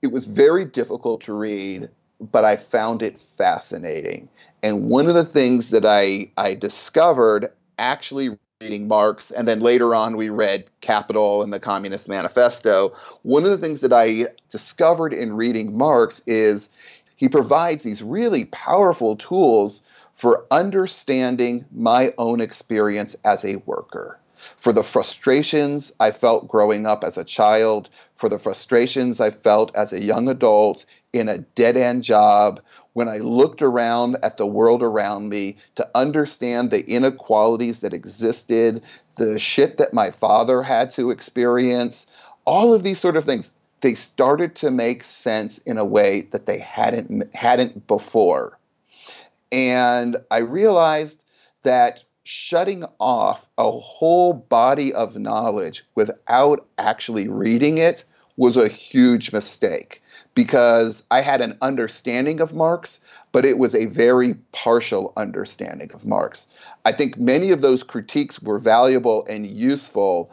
it 0.02 0.08
was 0.08 0.24
very 0.24 0.64
difficult 0.64 1.22
to 1.22 1.32
read, 1.32 1.88
but 2.20 2.44
I 2.44 2.56
found 2.56 3.02
it 3.02 3.18
fascinating. 3.18 4.28
And 4.62 4.88
one 4.88 5.06
of 5.06 5.14
the 5.14 5.24
things 5.24 5.70
that 5.70 5.84
I, 5.84 6.30
I 6.36 6.54
discovered 6.54 7.48
actually 7.78 8.36
reading 8.60 8.88
Marx, 8.88 9.30
and 9.30 9.46
then 9.46 9.60
later 9.60 9.94
on 9.94 10.16
we 10.16 10.30
read 10.30 10.64
Capital 10.80 11.42
and 11.42 11.52
the 11.52 11.60
Communist 11.60 12.08
Manifesto. 12.08 12.92
One 13.22 13.44
of 13.44 13.50
the 13.50 13.58
things 13.58 13.82
that 13.82 13.92
I 13.92 14.26
discovered 14.50 15.12
in 15.14 15.34
reading 15.34 15.78
Marx 15.78 16.20
is 16.26 16.70
he 17.14 17.28
provides 17.28 17.84
these 17.84 18.02
really 18.02 18.46
powerful 18.46 19.14
tools 19.16 19.80
for 20.14 20.44
understanding 20.50 21.64
my 21.70 22.12
own 22.18 22.40
experience 22.40 23.14
as 23.24 23.44
a 23.44 23.56
worker 23.66 24.18
for 24.38 24.72
the 24.72 24.82
frustrations 24.82 25.92
I 26.00 26.10
felt 26.10 26.48
growing 26.48 26.86
up 26.86 27.04
as 27.04 27.18
a 27.18 27.24
child, 27.24 27.90
for 28.14 28.28
the 28.28 28.38
frustrations 28.38 29.20
I 29.20 29.30
felt 29.30 29.74
as 29.74 29.92
a 29.92 30.02
young 30.02 30.28
adult 30.28 30.86
in 31.12 31.28
a 31.28 31.38
dead 31.38 31.76
end 31.76 32.04
job, 32.04 32.60
when 32.92 33.08
I 33.08 33.18
looked 33.18 33.62
around 33.62 34.16
at 34.22 34.36
the 34.36 34.46
world 34.46 34.82
around 34.82 35.28
me 35.28 35.56
to 35.76 35.88
understand 35.94 36.70
the 36.70 36.84
inequalities 36.88 37.80
that 37.80 37.94
existed, 37.94 38.82
the 39.16 39.38
shit 39.38 39.78
that 39.78 39.94
my 39.94 40.10
father 40.10 40.62
had 40.62 40.90
to 40.92 41.10
experience, 41.10 42.06
all 42.44 42.72
of 42.72 42.82
these 42.82 42.98
sort 42.98 43.16
of 43.16 43.24
things, 43.24 43.52
they 43.80 43.94
started 43.94 44.56
to 44.56 44.70
make 44.70 45.04
sense 45.04 45.58
in 45.58 45.78
a 45.78 45.84
way 45.84 46.22
that 46.32 46.46
they 46.46 46.58
hadn't 46.58 47.34
hadn't 47.34 47.86
before. 47.86 48.58
And 49.52 50.16
I 50.30 50.38
realized 50.38 51.22
that 51.62 52.02
shutting 52.30 52.84
off 53.00 53.48
a 53.56 53.70
whole 53.70 54.34
body 54.34 54.92
of 54.92 55.16
knowledge 55.16 55.82
without 55.94 56.66
actually 56.76 57.26
reading 57.26 57.78
it 57.78 58.04
was 58.36 58.54
a 58.54 58.68
huge 58.68 59.32
mistake 59.32 60.02
because 60.34 61.02
I 61.10 61.22
had 61.22 61.40
an 61.40 61.56
understanding 61.62 62.42
of 62.42 62.52
Marx, 62.52 63.00
but 63.32 63.46
it 63.46 63.56
was 63.56 63.74
a 63.74 63.86
very 63.86 64.34
partial 64.52 65.14
understanding 65.16 65.90
of 65.94 66.04
Marx. 66.04 66.46
I 66.84 66.92
think 66.92 67.16
many 67.16 67.50
of 67.50 67.62
those 67.62 67.82
critiques 67.82 68.42
were 68.42 68.58
valuable 68.58 69.24
and 69.26 69.46
useful, 69.46 70.30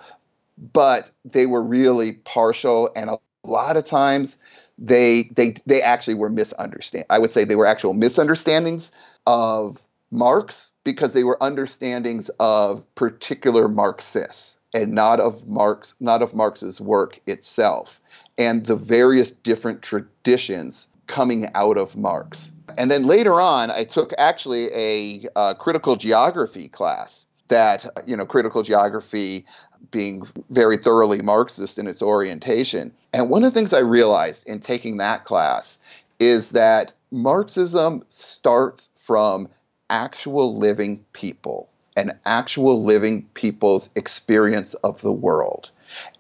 but 0.73 1.09
they 1.23 1.45
were 1.45 1.63
really 1.63 2.11
partial 2.25 2.91
and 2.97 3.09
a 3.09 3.19
lot 3.45 3.77
of 3.77 3.85
times 3.85 4.35
they 4.77 5.31
they 5.37 5.55
they 5.65 5.81
actually 5.81 6.15
were 6.15 6.29
misunderstand. 6.29 7.05
I 7.09 7.19
would 7.19 7.31
say 7.31 7.45
they 7.45 7.55
were 7.55 7.65
actual 7.65 7.93
misunderstandings 7.93 8.91
of 9.25 9.79
Marx 10.11 10.71
because 10.83 11.13
they 11.13 11.23
were 11.23 11.41
understandings 11.41 12.29
of 12.39 12.85
particular 12.95 13.67
Marxists 13.67 14.57
and 14.73 14.91
not 14.91 15.19
of 15.19 15.47
Marx, 15.47 15.95
not 15.99 16.21
of 16.21 16.33
Marx's 16.33 16.81
work 16.81 17.19
itself, 17.27 17.99
and 18.37 18.65
the 18.65 18.75
various 18.75 19.31
different 19.31 19.81
traditions 19.81 20.87
coming 21.07 21.47
out 21.55 21.77
of 21.77 21.95
Marx. 21.95 22.51
And 22.77 22.91
then 22.91 23.03
later 23.03 23.39
on, 23.39 23.71
I 23.71 23.83
took 23.83 24.13
actually 24.17 24.69
a 24.73 25.27
uh, 25.35 25.53
critical 25.53 25.95
geography 25.95 26.67
class 26.67 27.27
that, 27.47 27.85
you 28.07 28.17
know, 28.17 28.25
critical 28.25 28.63
geography 28.63 29.45
being 29.91 30.25
very 30.49 30.77
thoroughly 30.77 31.21
Marxist 31.21 31.77
in 31.77 31.87
its 31.87 32.01
orientation. 32.01 32.91
And 33.13 33.29
one 33.29 33.43
of 33.43 33.53
the 33.53 33.59
things 33.59 33.71
I 33.71 33.79
realized 33.79 34.47
in 34.47 34.59
taking 34.59 34.97
that 34.97 35.25
class 35.25 35.79
is 36.19 36.51
that 36.51 36.93
Marxism 37.11 38.03
starts 38.09 38.89
from 38.95 39.47
actual 39.89 40.57
living 40.57 41.03
people 41.13 41.69
and 41.95 42.13
actual 42.25 42.83
living 42.83 43.23
people's 43.33 43.89
experience 43.95 44.73
of 44.75 45.01
the 45.01 45.11
world. 45.11 45.69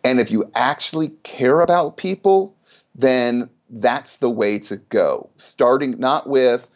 And 0.03 0.19
if 0.19 0.31
you 0.31 0.49
actually 0.55 1.09
care 1.23 1.61
about 1.61 1.97
people, 1.97 2.55
then 2.93 3.49
that's 3.69 4.19
the 4.19 4.29
way 4.29 4.59
to 4.59 4.77
go. 4.77 5.29
Starting 5.35 5.99
not 5.99 6.29
with 6.29 6.67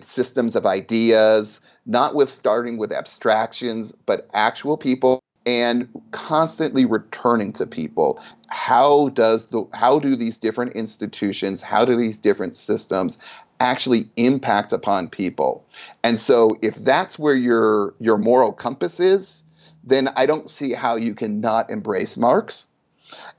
systems 0.00 0.56
of 0.56 0.66
ideas, 0.66 1.60
not 1.86 2.14
with 2.14 2.30
starting 2.30 2.78
with 2.78 2.92
abstractions, 2.92 3.92
but 4.06 4.28
actual 4.32 4.76
people 4.76 5.20
and 5.46 5.88
constantly 6.10 6.84
returning 6.84 7.52
to 7.54 7.66
people 7.66 8.20
how 8.48 9.08
does 9.10 9.46
the 9.46 9.64
how 9.72 9.98
do 9.98 10.16
these 10.16 10.36
different 10.36 10.72
institutions 10.72 11.62
how 11.62 11.84
do 11.84 11.96
these 11.96 12.18
different 12.18 12.56
systems 12.56 13.18
actually 13.60 14.08
impact 14.16 14.72
upon 14.72 15.08
people 15.08 15.66
and 16.04 16.18
so 16.18 16.56
if 16.62 16.76
that's 16.76 17.18
where 17.18 17.34
your 17.34 17.94
your 17.98 18.16
moral 18.16 18.52
compass 18.52 19.00
is 19.00 19.44
then 19.84 20.08
i 20.16 20.26
don't 20.26 20.50
see 20.50 20.72
how 20.72 20.94
you 20.96 21.14
can 21.14 21.40
not 21.40 21.70
embrace 21.70 22.16
marx 22.16 22.68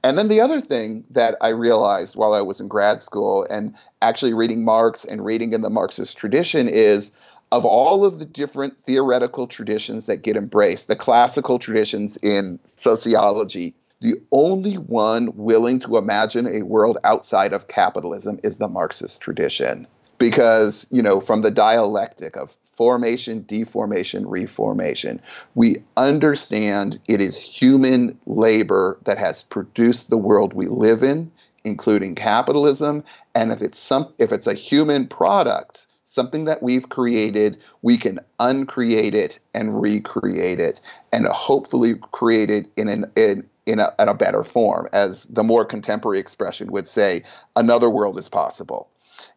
and 0.04 0.18
then 0.18 0.30
the 0.30 0.42
other 0.42 0.62
thing 0.62 1.04
that 1.12 1.36
I 1.42 1.50
realized 1.50 2.16
while 2.16 2.34
I 2.34 2.42
was 2.42 2.60
in 2.60 2.68
grad 2.68 3.02
school 3.02 3.46
and 3.50 3.76
actually 4.02 4.34
reading 4.34 4.64
Marx 4.64 5.04
and 5.04 5.24
reading 5.24 5.54
in 5.54 5.62
the 5.62 5.70
Marxist 5.70 6.18
tradition 6.18 6.68
is 6.68 7.12
of 7.52 7.66
all 7.66 8.06
of 8.06 8.20
the 8.20 8.26
different 8.26 8.82
theoretical 8.82 9.48
traditions 9.48 10.06
that 10.06 10.22
get 10.22 10.38
embraced, 10.38 10.88
the 10.88 10.96
classical 10.96 11.60
traditions 11.60 12.18
in 12.18 12.60
sociology, 12.64 13.74
the 14.02 14.16
only 14.32 14.76
one 14.76 15.32
willing 15.36 15.80
to 15.80 15.98
imagine 15.98 16.48
a 16.48 16.64
world 16.64 16.98
outside 17.04 17.52
of 17.52 17.68
capitalism 17.68 18.40
is 18.44 18.58
the 18.58 18.70
Marxist 18.70 19.20
tradition. 19.20 19.88
Because, 20.20 20.86
you 20.92 21.02
know, 21.02 21.20
from 21.20 21.42
the 21.42 21.50
dialectic 21.50 22.36
of 22.38 22.52
formation, 22.64 23.44
deformation, 23.44 24.28
reformation, 24.28 25.20
we 25.56 25.78
understand 25.98 27.00
it 27.08 27.22
is 27.22 27.42
human 27.42 28.18
labor 28.26 29.00
that 29.06 29.18
has 29.18 29.42
produced 29.44 30.10
the 30.10 30.18
world 30.18 30.54
we 30.54 30.68
live 30.68 31.04
in, 31.04 31.32
including 31.64 32.16
capitalism. 32.16 33.04
And 33.34 33.52
if 33.52 33.62
it's 33.62 33.80
some 33.80 34.14
if 34.18 34.32
it's 34.32 34.48
a 34.48 34.54
human 34.54 35.08
product, 35.08 35.88
something 36.06 36.46
that 36.46 36.64
we've 36.64 36.90
created, 36.90 37.58
we 37.82 37.98
can 37.98 38.20
uncreate 38.40 39.16
it 39.16 39.40
and 39.54 39.82
recreate 39.82 40.60
it, 40.60 40.80
and 41.12 41.26
hopefully 41.28 41.96
create 42.12 42.50
it 42.50 42.66
in 42.78 42.88
an 42.88 43.06
in 43.16 43.50
in 43.66 43.80
a, 43.80 43.94
in 44.00 44.10
a 44.10 44.14
better 44.16 44.44
form, 44.44 44.88
as 44.94 45.26
the 45.26 45.44
more 45.44 45.64
contemporary 45.64 46.20
expression 46.20 46.72
would 46.72 46.88
say, 46.88 47.24
another 47.56 47.90
world 47.90 48.18
is 48.18 48.28
possible. 48.28 48.90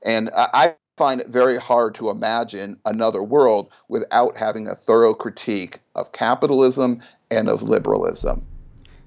And 0.02 0.30
I 0.34 0.74
find 0.96 1.20
it 1.20 1.28
very 1.28 1.58
hard 1.58 1.94
to 1.96 2.10
imagine 2.10 2.78
another 2.84 3.22
world 3.22 3.70
without 3.88 4.36
having 4.36 4.68
a 4.68 4.74
thorough 4.74 5.14
critique 5.14 5.80
of 5.94 6.12
capitalism 6.12 7.00
and 7.30 7.48
of 7.48 7.62
liberalism. 7.62 8.44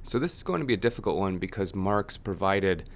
So 0.03 0.19
this 0.19 0.33
is 0.33 0.43
going 0.43 0.59
to 0.59 0.65
be 0.65 0.73
a 0.73 0.77
difficult 0.77 1.17
one 1.17 1.37
because 1.37 1.73
Marx 1.73 2.17
provided 2.17 2.89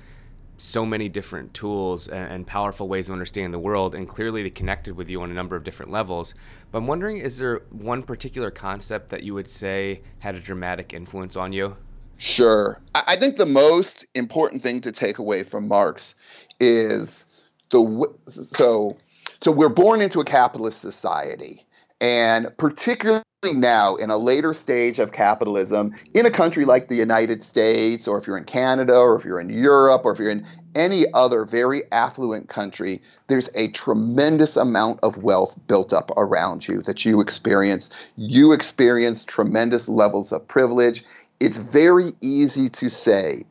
so 0.57 0.85
many 0.85 1.07
different 1.07 1.53
tools 1.53 2.07
and, 2.07 2.45
powerful 2.45 2.87
ways 2.87 3.09
of 3.09 3.13
understanding 3.13 3.51
the 3.51 3.59
world, 3.59 3.95
and 3.95 4.07
clearly 4.07 4.43
they 4.43 4.49
connected 4.49 4.95
with 4.95 5.09
you 5.09 5.21
on 5.21 5.31
a 5.31 5.33
number 5.33 5.55
of 5.55 5.63
different 5.63 5.91
levels. 5.91 6.33
But 6.71 6.79
I'm 6.79 6.87
wondering, 6.87 7.17
is 7.17 7.37
there 7.37 7.61
one 7.71 8.03
particular 8.03 8.51
concept 8.51 9.09
that 9.09 9.23
you 9.23 9.33
would 9.33 9.49
say 9.49 10.01
had 10.19 10.35
a 10.35 10.39
dramatic 10.39 10.93
influence 10.93 11.35
on 11.35 11.53
you? 11.53 11.77
Sure. 12.17 12.81
I 12.93 13.15
think 13.15 13.37
the 13.37 13.45
most 13.45 14.05
important 14.13 14.61
thing 14.61 14.81
to 14.81 14.91
take 14.91 15.19
away 15.19 15.43
from 15.43 15.69
Marx 15.69 16.15
is 16.59 17.25
the 17.69 18.13
so 18.27 18.97
so 19.41 19.51
we're 19.51 19.69
born 19.69 20.01
into 20.01 20.19
a 20.19 20.25
capitalist 20.25 20.79
society, 20.79 21.65
and 22.01 22.55
particularly 22.57 23.23
now 23.43 23.95
in 23.95 24.09
a 24.09 24.17
later 24.17 24.53
stage 24.53 24.99
of 24.99 25.13
capitalism 25.13 25.95
in 26.13 26.25
a 26.25 26.31
country 26.31 26.65
like 26.65 26.87
the 26.87 26.95
United 26.95 27.41
States, 27.41 28.07
or 28.07 28.17
if 28.17 28.27
you're 28.27 28.37
in 28.37 28.43
Canada, 28.43 28.95
or 28.95 29.15
if 29.15 29.23
you're 29.23 29.39
in 29.39 29.49
Europe, 29.49 30.01
or 30.03 30.11
if 30.11 30.19
you're 30.19 30.29
in 30.29 30.45
any 30.75 31.05
other 31.13 31.45
very 31.45 31.81
affluent 31.91 32.49
country, 32.49 33.01
there's 33.27 33.49
a 33.55 33.69
tremendous 33.69 34.55
amount 34.55 34.99
of 35.01 35.23
wealth 35.23 35.57
built 35.67 35.93
up 35.93 36.11
around 36.17 36.67
you 36.67 36.81
that 36.81 37.05
you 37.05 37.21
experience. 37.21 37.89
You 38.17 38.51
experience 38.51 39.23
tremendous 39.23 39.89
levels 39.89 40.31
of 40.31 40.47
privilege. 40.47 41.03
It's 41.39 41.57
very 41.57 42.11
easy 42.21 42.69
to 42.69 42.89
say 42.89 43.45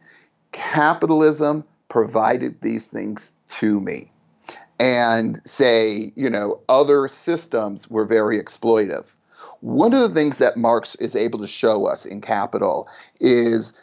capitalism 0.53 1.65
provided 1.89 2.61
these 2.61 2.89
things 2.89 3.33
to 3.49 3.81
me 3.81 4.11
and 4.81 5.41
say, 5.45 6.13
you 6.15 6.31
know, 6.31 6.61
other 6.69 7.09
systems 7.09 7.91
were 7.91 8.05
very 8.05 8.39
exploitive 8.39 9.15
one 9.61 9.93
of 9.93 10.01
the 10.01 10.09
things 10.09 10.39
that 10.39 10.57
Marx 10.57 10.95
is 10.97 11.17
able 11.17 11.39
to 11.41 11.47
show 11.47 11.87
us 11.87 12.07
in 12.07 12.21
Capital 12.21 12.89
is 13.21 13.81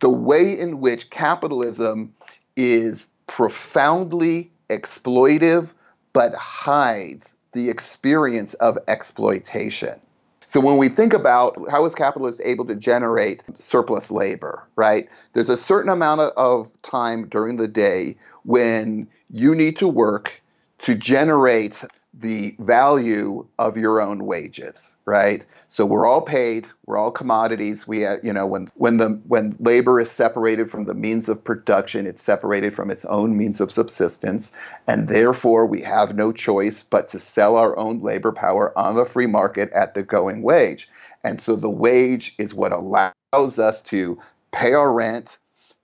the 0.00 0.08
way 0.08 0.58
in 0.58 0.80
which 0.80 1.10
capitalism 1.10 2.14
is 2.56 3.06
profoundly 3.26 4.50
exploitive 4.70 5.74
but 6.12 6.34
hides 6.34 7.36
the 7.52 7.68
experience 7.68 8.54
of 8.54 8.78
exploitation. 8.88 10.00
So 10.46 10.60
when 10.60 10.78
we 10.78 10.88
think 10.88 11.12
about 11.12 11.58
how 11.70 11.84
is 11.84 11.94
capitalist 11.94 12.40
able 12.42 12.64
to 12.66 12.74
generate 12.74 13.42
surplus 13.58 14.10
labor, 14.10 14.66
right? 14.76 15.08
There's 15.34 15.50
a 15.50 15.58
certain 15.58 15.90
amount 15.90 16.22
of 16.22 16.70
time 16.82 17.28
during 17.28 17.56
the 17.56 17.68
day 17.68 18.16
when 18.48 19.06
you 19.30 19.54
need 19.54 19.76
to 19.76 19.88
work 19.88 20.42
to 20.78 20.94
generate 20.94 21.84
the 22.14 22.56
value 22.58 23.46
of 23.58 23.76
your 23.76 24.00
own 24.00 24.24
wages 24.26 24.94
right? 25.08 25.46
So 25.68 25.86
we're 25.86 26.06
all 26.06 26.20
paid 26.20 26.66
we're 26.84 26.98
all 26.98 27.10
commodities. 27.10 27.88
We 27.88 28.00
have, 28.00 28.22
you 28.22 28.32
know 28.32 28.46
when 28.46 28.70
when 28.74 28.98
the 28.98 29.20
when 29.26 29.56
labor 29.58 29.98
is 29.98 30.10
separated 30.10 30.70
from 30.70 30.84
the 30.84 30.94
means 30.94 31.30
of 31.30 31.42
production 31.42 32.06
it's 32.06 32.20
separated 32.22 32.74
from 32.74 32.90
its 32.90 33.06
own 33.06 33.36
means 33.36 33.58
of 33.60 33.72
subsistence. 33.72 34.52
And 34.86 35.08
therefore 35.08 35.64
we 35.64 35.80
have 35.80 36.14
no 36.14 36.30
choice 36.30 36.82
but 36.82 37.08
to 37.08 37.18
sell 37.18 37.56
our 37.56 37.76
own 37.78 38.02
labor 38.02 38.32
power 38.32 38.78
on 38.78 38.96
the 38.96 39.06
free 39.06 39.26
market 39.26 39.72
at 39.72 39.94
the 39.94 40.02
going 40.02 40.42
wage. 40.42 40.90
And 41.24 41.40
so 41.40 41.56
the 41.56 41.70
wage 41.70 42.34
is 42.36 42.54
what 42.54 42.72
allows 42.72 43.58
us 43.58 43.80
to 43.84 44.18
pay 44.52 44.74
our 44.74 44.92
rent 44.92 45.38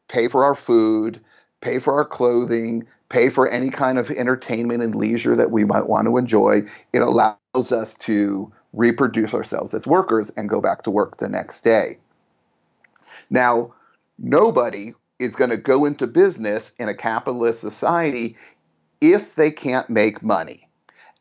pay 0.08 0.28
for 0.28 0.44
our 0.44 0.54
food 0.54 1.18
pay 1.64 1.78
for 1.78 1.94
our 1.94 2.04
clothing 2.04 2.86
pay 3.08 3.30
for 3.30 3.48
any 3.48 3.70
kind 3.70 3.98
of 3.98 4.10
entertainment 4.10 4.82
and 4.82 4.94
leisure 4.94 5.36
that 5.36 5.52
we 5.52 5.64
might 5.64 5.86
want 5.86 6.06
to 6.06 6.16
enjoy. 6.16 6.62
It 6.92 7.00
allows 7.00 7.36
us 7.54 7.94
to 7.98 8.52
reproduce 8.72 9.32
ourselves 9.32 9.72
as 9.72 9.86
workers 9.86 10.30
and 10.30 10.48
go 10.48 10.60
back 10.60 10.82
to 10.82 10.90
work 10.90 11.18
the 11.18 11.28
next 11.28 11.62
day. 11.62 11.98
Now, 13.30 13.72
nobody 14.18 14.94
is 15.20 15.36
going 15.36 15.50
to 15.50 15.56
go 15.56 15.84
into 15.84 16.08
business 16.08 16.72
in 16.78 16.88
a 16.88 16.94
capitalist 16.94 17.60
society 17.60 18.36
if 19.00 19.36
they 19.36 19.52
can't 19.52 19.88
make 19.88 20.22
money. 20.22 20.68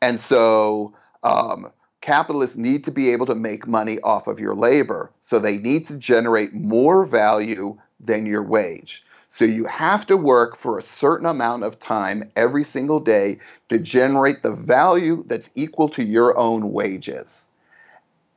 And 0.01 0.19
so, 0.19 0.95
um, 1.21 1.71
capitalists 2.01 2.57
need 2.57 2.83
to 2.85 2.91
be 2.91 3.11
able 3.11 3.27
to 3.27 3.35
make 3.35 3.67
money 3.67 3.99
off 4.01 4.27
of 4.27 4.39
your 4.39 4.55
labor. 4.55 5.11
So 5.21 5.37
they 5.37 5.57
need 5.57 5.85
to 5.85 5.95
generate 5.95 6.53
more 6.53 7.05
value 7.05 7.77
than 7.99 8.25
your 8.25 8.41
wage. 8.41 9.03
So 9.33 9.45
you 9.45 9.65
have 9.65 10.05
to 10.05 10.15
work 10.15 10.55
for 10.55 10.77
a 10.77 10.83
certain 10.83 11.25
amount 11.25 11.63
of 11.63 11.79
time 11.79 12.29
every 12.35 12.63
single 12.63 12.99
day 12.99 13.39
to 13.69 13.79
generate 13.79 14.43
the 14.43 14.51
value 14.51 15.23
that's 15.25 15.49
equal 15.55 15.89
to 15.89 16.03
your 16.03 16.37
own 16.37 16.71
wages. 16.71 17.47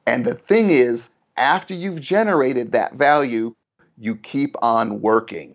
And 0.07 0.25
the 0.25 0.33
thing 0.33 0.71
is, 0.71 1.11
after 1.37 1.75
you've 1.75 2.01
generated 2.01 2.73
that 2.73 2.95
value, 2.95 3.55
you 3.99 4.17
keep 4.17 4.57
on 4.63 5.03
working. 5.03 5.55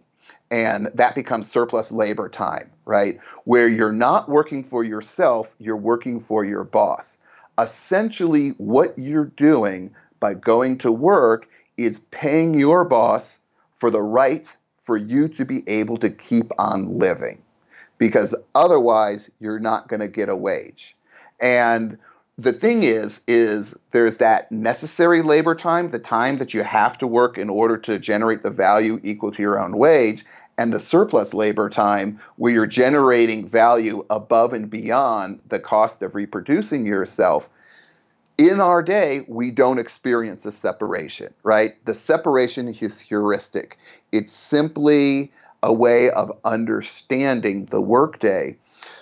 And 0.51 0.91
that 0.93 1.15
becomes 1.15 1.49
surplus 1.49 1.91
labor 1.91 2.29
time, 2.29 2.69
right? 2.85 3.19
Where 3.45 3.67
you're 3.67 3.91
not 3.91 4.29
working 4.29 4.63
for 4.63 4.83
yourself, 4.83 5.55
you're 5.57 5.75
working 5.75 6.19
for 6.19 6.45
your 6.45 6.65
boss. 6.65 7.17
Essentially, 7.57 8.49
what 8.59 8.93
you're 8.95 9.25
doing 9.25 9.89
by 10.19 10.35
going 10.35 10.77
to 10.77 10.91
work 10.91 11.49
is 11.77 11.97
paying 12.11 12.53
your 12.53 12.85
boss 12.85 13.39
for 13.73 13.89
the 13.89 14.03
right 14.03 14.55
for 14.81 14.97
you 14.97 15.27
to 15.29 15.45
be 15.45 15.63
able 15.67 15.97
to 15.97 16.09
keep 16.09 16.51
on 16.57 16.99
living 16.99 17.41
because 17.97 18.35
otherwise 18.55 19.29
you're 19.39 19.59
not 19.59 19.87
going 19.87 19.99
to 19.99 20.07
get 20.07 20.27
a 20.27 20.35
wage. 20.35 20.95
And 21.39 21.97
the 22.37 22.53
thing 22.53 22.83
is 22.83 23.21
is 23.27 23.77
there's 23.91 24.17
that 24.17 24.51
necessary 24.51 25.21
labor 25.21 25.53
time, 25.53 25.91
the 25.91 25.99
time 25.99 26.39
that 26.39 26.53
you 26.53 26.63
have 26.63 26.97
to 26.97 27.07
work 27.07 27.37
in 27.37 27.49
order 27.49 27.77
to 27.77 27.99
generate 27.99 28.41
the 28.41 28.49
value 28.49 28.99
equal 29.03 29.31
to 29.31 29.41
your 29.41 29.59
own 29.59 29.77
wage, 29.77 30.25
and 30.57 30.73
the 30.73 30.79
surplus 30.79 31.33
labor 31.33 31.69
time 31.69 32.19
where 32.37 32.51
you're 32.51 32.65
generating 32.65 33.47
value 33.47 34.05
above 34.09 34.53
and 34.53 34.69
beyond 34.69 35.39
the 35.47 35.59
cost 35.59 36.01
of 36.01 36.15
reproducing 36.15 36.85
yourself 36.85 37.49
in 38.41 38.59
our 38.59 38.81
day, 38.81 39.23
we 39.27 39.51
don't 39.51 39.77
experience 39.77 40.45
a 40.45 40.51
separation, 40.51 41.31
right? 41.43 41.75
The 41.85 41.93
separation 41.93 42.67
is 42.69 42.99
heuristic. 42.99 43.77
It's 44.11 44.31
simply 44.31 45.31
a 45.61 45.71
way 45.71 46.09
of 46.09 46.31
understanding 46.43 47.65
the 47.65 47.81
workday. 47.81 48.57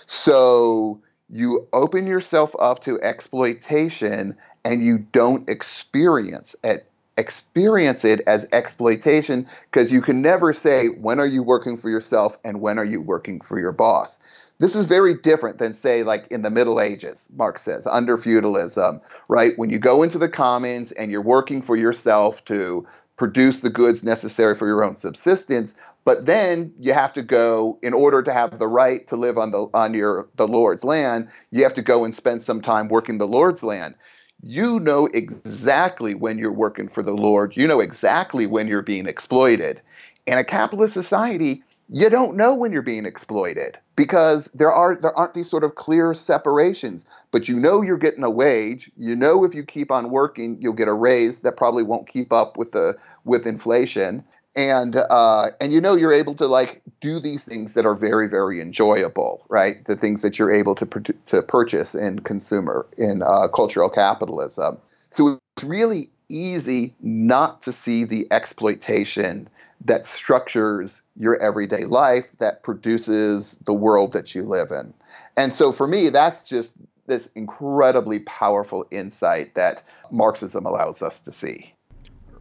So 0.06 1.00
you 1.30 1.66
open 1.72 2.06
yourself 2.06 2.54
up 2.60 2.80
to 2.84 3.00
exploitation 3.00 4.36
and 4.66 4.84
you 4.84 4.98
don't 4.98 5.48
experience 5.48 6.54
it 6.62 6.86
experience 7.16 8.04
it 8.04 8.20
as 8.26 8.46
exploitation 8.52 9.46
because 9.70 9.92
you 9.92 10.00
can 10.00 10.22
never 10.22 10.54
say 10.54 10.86
when 10.88 11.20
are 11.20 11.26
you 11.26 11.42
working 11.42 11.76
for 11.76 11.90
yourself 11.90 12.38
and 12.44 12.62
when 12.62 12.78
are 12.78 12.84
you 12.84 13.00
working 13.00 13.40
for 13.40 13.58
your 13.58 13.72
boss 13.72 14.18
this 14.60 14.76
is 14.76 14.84
very 14.84 15.14
different 15.14 15.58
than 15.58 15.72
say 15.72 16.04
like 16.04 16.26
in 16.28 16.42
the 16.42 16.50
middle 16.50 16.80
ages 16.80 17.28
marx 17.34 17.62
says 17.62 17.86
under 17.86 18.16
feudalism 18.16 19.00
right 19.28 19.58
when 19.58 19.70
you 19.70 19.78
go 19.78 20.02
into 20.02 20.18
the 20.18 20.28
commons 20.28 20.92
and 20.92 21.10
you're 21.10 21.22
working 21.22 21.60
for 21.60 21.74
yourself 21.74 22.44
to 22.44 22.86
produce 23.16 23.62
the 23.62 23.70
goods 23.70 24.04
necessary 24.04 24.54
for 24.54 24.68
your 24.68 24.84
own 24.84 24.94
subsistence 24.94 25.74
but 26.04 26.26
then 26.26 26.72
you 26.78 26.92
have 26.92 27.12
to 27.12 27.22
go 27.22 27.78
in 27.82 27.92
order 27.92 28.22
to 28.22 28.32
have 28.32 28.58
the 28.58 28.68
right 28.68 29.06
to 29.08 29.16
live 29.16 29.36
on 29.36 29.50
the 29.50 29.66
on 29.74 29.94
your 29.94 30.28
the 30.36 30.46
lord's 30.46 30.84
land 30.84 31.28
you 31.50 31.62
have 31.62 31.74
to 31.74 31.82
go 31.82 32.04
and 32.04 32.14
spend 32.14 32.42
some 32.42 32.60
time 32.60 32.88
working 32.88 33.18
the 33.18 33.26
lord's 33.26 33.62
land 33.62 33.94
you 34.42 34.80
know 34.80 35.06
exactly 35.12 36.14
when 36.14 36.38
you're 36.38 36.50
working 36.50 36.88
for 36.88 37.02
the 37.02 37.12
Lord. 37.12 37.54
You 37.58 37.66
know 37.66 37.78
exactly 37.80 38.46
when 38.46 38.68
you're 38.68 38.80
being 38.80 39.06
exploited. 39.06 39.82
In 40.24 40.38
a 40.38 40.44
capitalist 40.44 40.94
society, 40.94 41.62
you 41.90 42.08
don't 42.08 42.36
know 42.36 42.54
when 42.54 42.72
you're 42.72 42.80
being 42.80 43.04
exploited 43.04 43.78
because 44.00 44.46
there 44.54 44.72
are 44.72 44.96
there 44.96 45.14
aren't 45.14 45.34
these 45.34 45.50
sort 45.50 45.62
of 45.62 45.74
clear 45.74 46.14
separations 46.14 47.04
but 47.32 47.48
you 47.48 47.60
know 47.60 47.82
you're 47.82 47.98
getting 47.98 48.24
a 48.24 48.30
wage. 48.30 48.90
You 48.96 49.14
know 49.14 49.44
if 49.44 49.54
you 49.54 49.62
keep 49.62 49.90
on 49.90 50.08
working 50.08 50.56
you'll 50.58 50.72
get 50.72 50.88
a 50.88 50.94
raise 50.94 51.40
that 51.40 51.58
probably 51.58 51.82
won't 51.82 52.08
keep 52.08 52.32
up 52.32 52.56
with 52.56 52.72
the 52.72 52.96
with 53.24 53.46
inflation. 53.46 54.24
And 54.56 54.96
uh, 54.96 55.50
and 55.60 55.70
you 55.70 55.82
know 55.82 55.96
you're 55.96 56.14
able 56.14 56.34
to 56.36 56.46
like 56.46 56.80
do 57.02 57.20
these 57.20 57.44
things 57.44 57.74
that 57.74 57.84
are 57.84 57.94
very 57.94 58.26
very 58.26 58.58
enjoyable 58.62 59.44
right? 59.50 59.84
The 59.84 59.96
things 59.96 60.22
that 60.22 60.38
you're 60.38 60.50
able 60.50 60.74
to 60.76 60.86
to 61.26 61.42
purchase 61.42 61.94
in 61.94 62.20
consumer 62.20 62.86
in 62.96 63.22
uh, 63.22 63.48
cultural 63.48 63.90
capitalism. 63.90 64.78
So 65.10 65.38
it's 65.56 65.64
really 65.64 66.08
easy 66.30 66.94
not 67.02 67.62
to 67.64 67.72
see 67.72 68.04
the 68.04 68.26
exploitation 68.30 69.50
that 69.84 70.04
structures 70.04 71.02
your 71.16 71.40
everyday 71.40 71.84
life 71.84 72.32
that 72.38 72.62
produces 72.62 73.56
the 73.64 73.72
world 73.72 74.12
that 74.12 74.34
you 74.34 74.42
live 74.42 74.70
in 74.70 74.92
and 75.36 75.52
so 75.52 75.72
for 75.72 75.86
me 75.86 76.08
that's 76.08 76.48
just 76.48 76.74
this 77.06 77.28
incredibly 77.34 78.20
powerful 78.20 78.86
insight 78.90 79.54
that 79.54 79.82
marxism 80.10 80.66
allows 80.66 81.02
us 81.02 81.20
to 81.20 81.32
see 81.32 81.74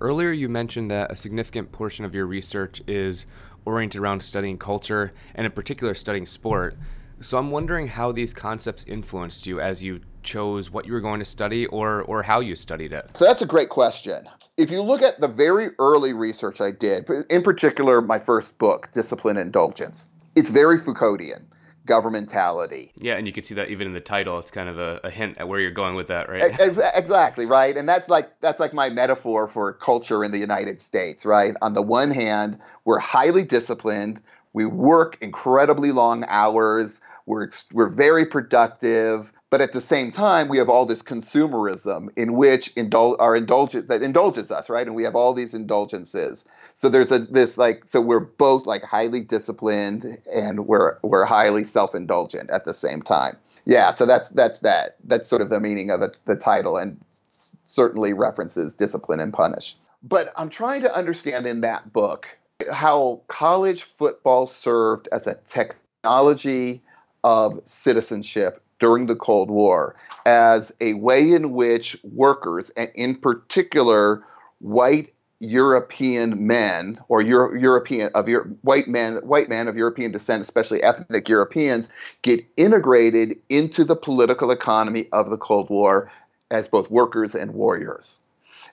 Earlier, 0.02 0.32
you 0.32 0.48
mentioned 0.48 0.90
that 0.92 1.12
a 1.12 1.16
significant 1.16 1.74
portion 1.74 2.06
of 2.06 2.16
your 2.16 2.26
research 2.26 2.82
is 2.88 3.26
oriented 3.66 4.00
around 4.00 4.22
studying 4.24 4.58
culture 4.58 5.12
and, 5.36 5.46
in 5.46 5.52
particular, 5.52 5.94
studying 5.94 6.26
sport. 6.26 6.78
So, 7.20 7.38
I'm 7.38 7.52
wondering 7.52 7.88
how 7.88 8.14
these 8.14 8.34
concepts 8.34 8.86
influenced 8.88 9.46
you 9.46 9.60
as 9.60 9.84
you 9.84 10.00
chose 10.24 10.70
what 10.70 10.86
you 10.86 10.94
were 10.94 11.02
going 11.02 11.20
to 11.20 11.26
study 11.26 11.66
or, 11.68 12.02
or 12.04 12.24
how 12.24 12.40
you 12.40 12.56
studied 12.56 12.94
it. 12.94 13.16
So, 13.16 13.26
that's 13.26 13.42
a 13.42 13.46
great 13.48 13.70
question. 13.70 14.28
If 14.58 14.72
you 14.72 14.82
look 14.82 15.02
at 15.02 15.20
the 15.20 15.28
very 15.28 15.70
early 15.80 16.14
research 16.14 16.60
I 16.60 16.72
did, 16.72 17.10
in 17.30 17.44
particular, 17.44 18.02
my 18.02 18.20
first 18.20 18.58
book, 18.58 18.90
Discipline 18.92 19.38
Indulgence, 19.38 20.10
it's 20.36 20.50
very 20.50 20.78
Foucauldian 20.78 21.46
governmentality. 21.90 22.92
Yeah, 22.96 23.16
and 23.16 23.26
you 23.26 23.34
can 23.34 23.44
see 23.44 23.56
that 23.56 23.70
even 23.70 23.88
in 23.88 23.94
the 23.94 24.00
title. 24.00 24.40
It's 24.40 24.52
kind 24.52 24.70
of 24.70 24.78
a, 24.78 25.02
a 25.04 25.10
hint 25.10 25.38
at 25.40 25.48
where 25.48 25.60
you're 25.60 25.72
going 25.72 25.96
with 25.96 26.08
that, 26.08 26.30
right? 26.30 26.42
Ex- 26.42 26.80
exactly, 26.96 27.46
right. 27.46 27.76
And 27.76 27.90
that's 27.90 28.08
like 28.08 28.40
that's 28.42 28.60
like 28.60 28.74
my 28.74 28.90
metaphor 28.90 29.48
for 29.48 29.74
culture 29.74 30.24
in 30.24 30.32
the 30.32 30.38
United 30.38 30.80
States, 30.80 31.26
right? 31.26 31.56
On 31.62 31.74
the 31.74 31.82
one 31.82 32.12
hand, 32.12 32.60
we're 32.86 33.00
highly 33.00 33.44
disciplined. 33.44 34.22
We 34.54 34.66
work 34.66 35.18
incredibly 35.22 35.92
long 35.92 36.26
hours. 36.28 37.02
We're 37.26 37.50
we're 37.74 37.94
very 37.94 38.26
productive. 38.26 39.34
But 39.52 39.62
at 39.62 39.72
the 39.72 39.82
same 39.82 40.12
time, 40.12 40.48
we 40.48 40.60
have 40.60 40.70
all 40.70 40.86
this 40.86 41.02
consumerism 41.02 42.10
in 42.16 42.34
which 42.34 42.74
indul- 42.76 43.16
our 43.20 43.36
indulgence 43.36 43.88
that 43.88 44.04
indulges 44.04 44.52
us, 44.52 44.70
right? 44.70 44.86
And 44.86 44.96
we 44.96 45.04
have 45.04 45.16
all 45.16 45.34
these 45.34 45.56
indulgences. 45.56 46.46
So 46.76 46.88
there's 46.88 47.12
a 47.12 47.20
this 47.20 47.58
like 47.58 47.84
so 47.86 48.00
we're 48.00 48.20
both 48.20 48.68
like 48.68 48.84
highly 48.84 49.22
disciplined 49.22 50.06
and 50.32 50.68
we're 50.68 50.98
we're 51.02 51.26
highly 51.26 51.64
self-indulgent 51.64 52.52
at 52.52 52.66
the 52.66 52.76
same 52.76 53.02
time. 53.02 53.38
Yeah, 53.66 53.92
so 53.92 54.06
that's 54.06 54.30
that's 54.30 54.60
that. 54.60 54.98
That's 55.04 55.28
sort 55.28 55.42
of 55.42 55.50
the 55.50 55.60
meaning 55.60 55.90
of 55.90 56.02
the, 56.02 56.14
the 56.26 56.36
title 56.36 56.78
and 56.78 57.00
certainly 57.66 58.14
references 58.14 58.76
discipline 58.76 59.20
and 59.20 59.34
punish. 59.34 59.76
But 60.04 60.32
I'm 60.36 60.50
trying 60.50 60.82
to 60.82 60.96
understand 60.96 61.48
in 61.48 61.62
that 61.62 61.92
book 61.92 62.28
how 62.72 63.22
college 63.28 63.84
football 63.84 64.46
served 64.46 65.08
as 65.12 65.26
a 65.26 65.36
technology 65.46 66.82
of 67.24 67.62
citizenship 67.66 68.64
during 68.80 69.06
the 69.06 69.16
Cold 69.16 69.50
War 69.52 69.96
as 70.26 70.72
a 70.82 70.94
way 70.96 71.32
in 71.32 71.52
which 71.54 71.98
workers, 72.04 72.70
and 72.72 72.92
in 72.96 73.16
particular 73.16 74.24
white 74.60 75.14
European 75.40 76.46
men 76.46 77.00
or 77.08 77.22
Euro- 77.22 77.58
European 77.58 78.12
of 78.14 78.28
your 78.28 78.44
white 78.62 78.88
men, 78.88 79.16
white 79.18 79.48
men 79.48 79.68
of 79.68 79.78
European 79.78 80.12
descent, 80.12 80.42
especially 80.42 80.84
ethnic 80.84 81.30
Europeans, 81.30 81.90
get 82.22 82.42
integrated 82.58 83.40
into 83.48 83.86
the 83.86 83.96
political 83.96 84.52
economy 84.52 85.08
of 85.14 85.30
the 85.30 85.38
Cold 85.38 85.70
War 85.70 86.12
as 86.52 86.68
both 86.68 86.92
workers 86.92 87.36
and 87.36 87.54
warriors. 87.54 88.19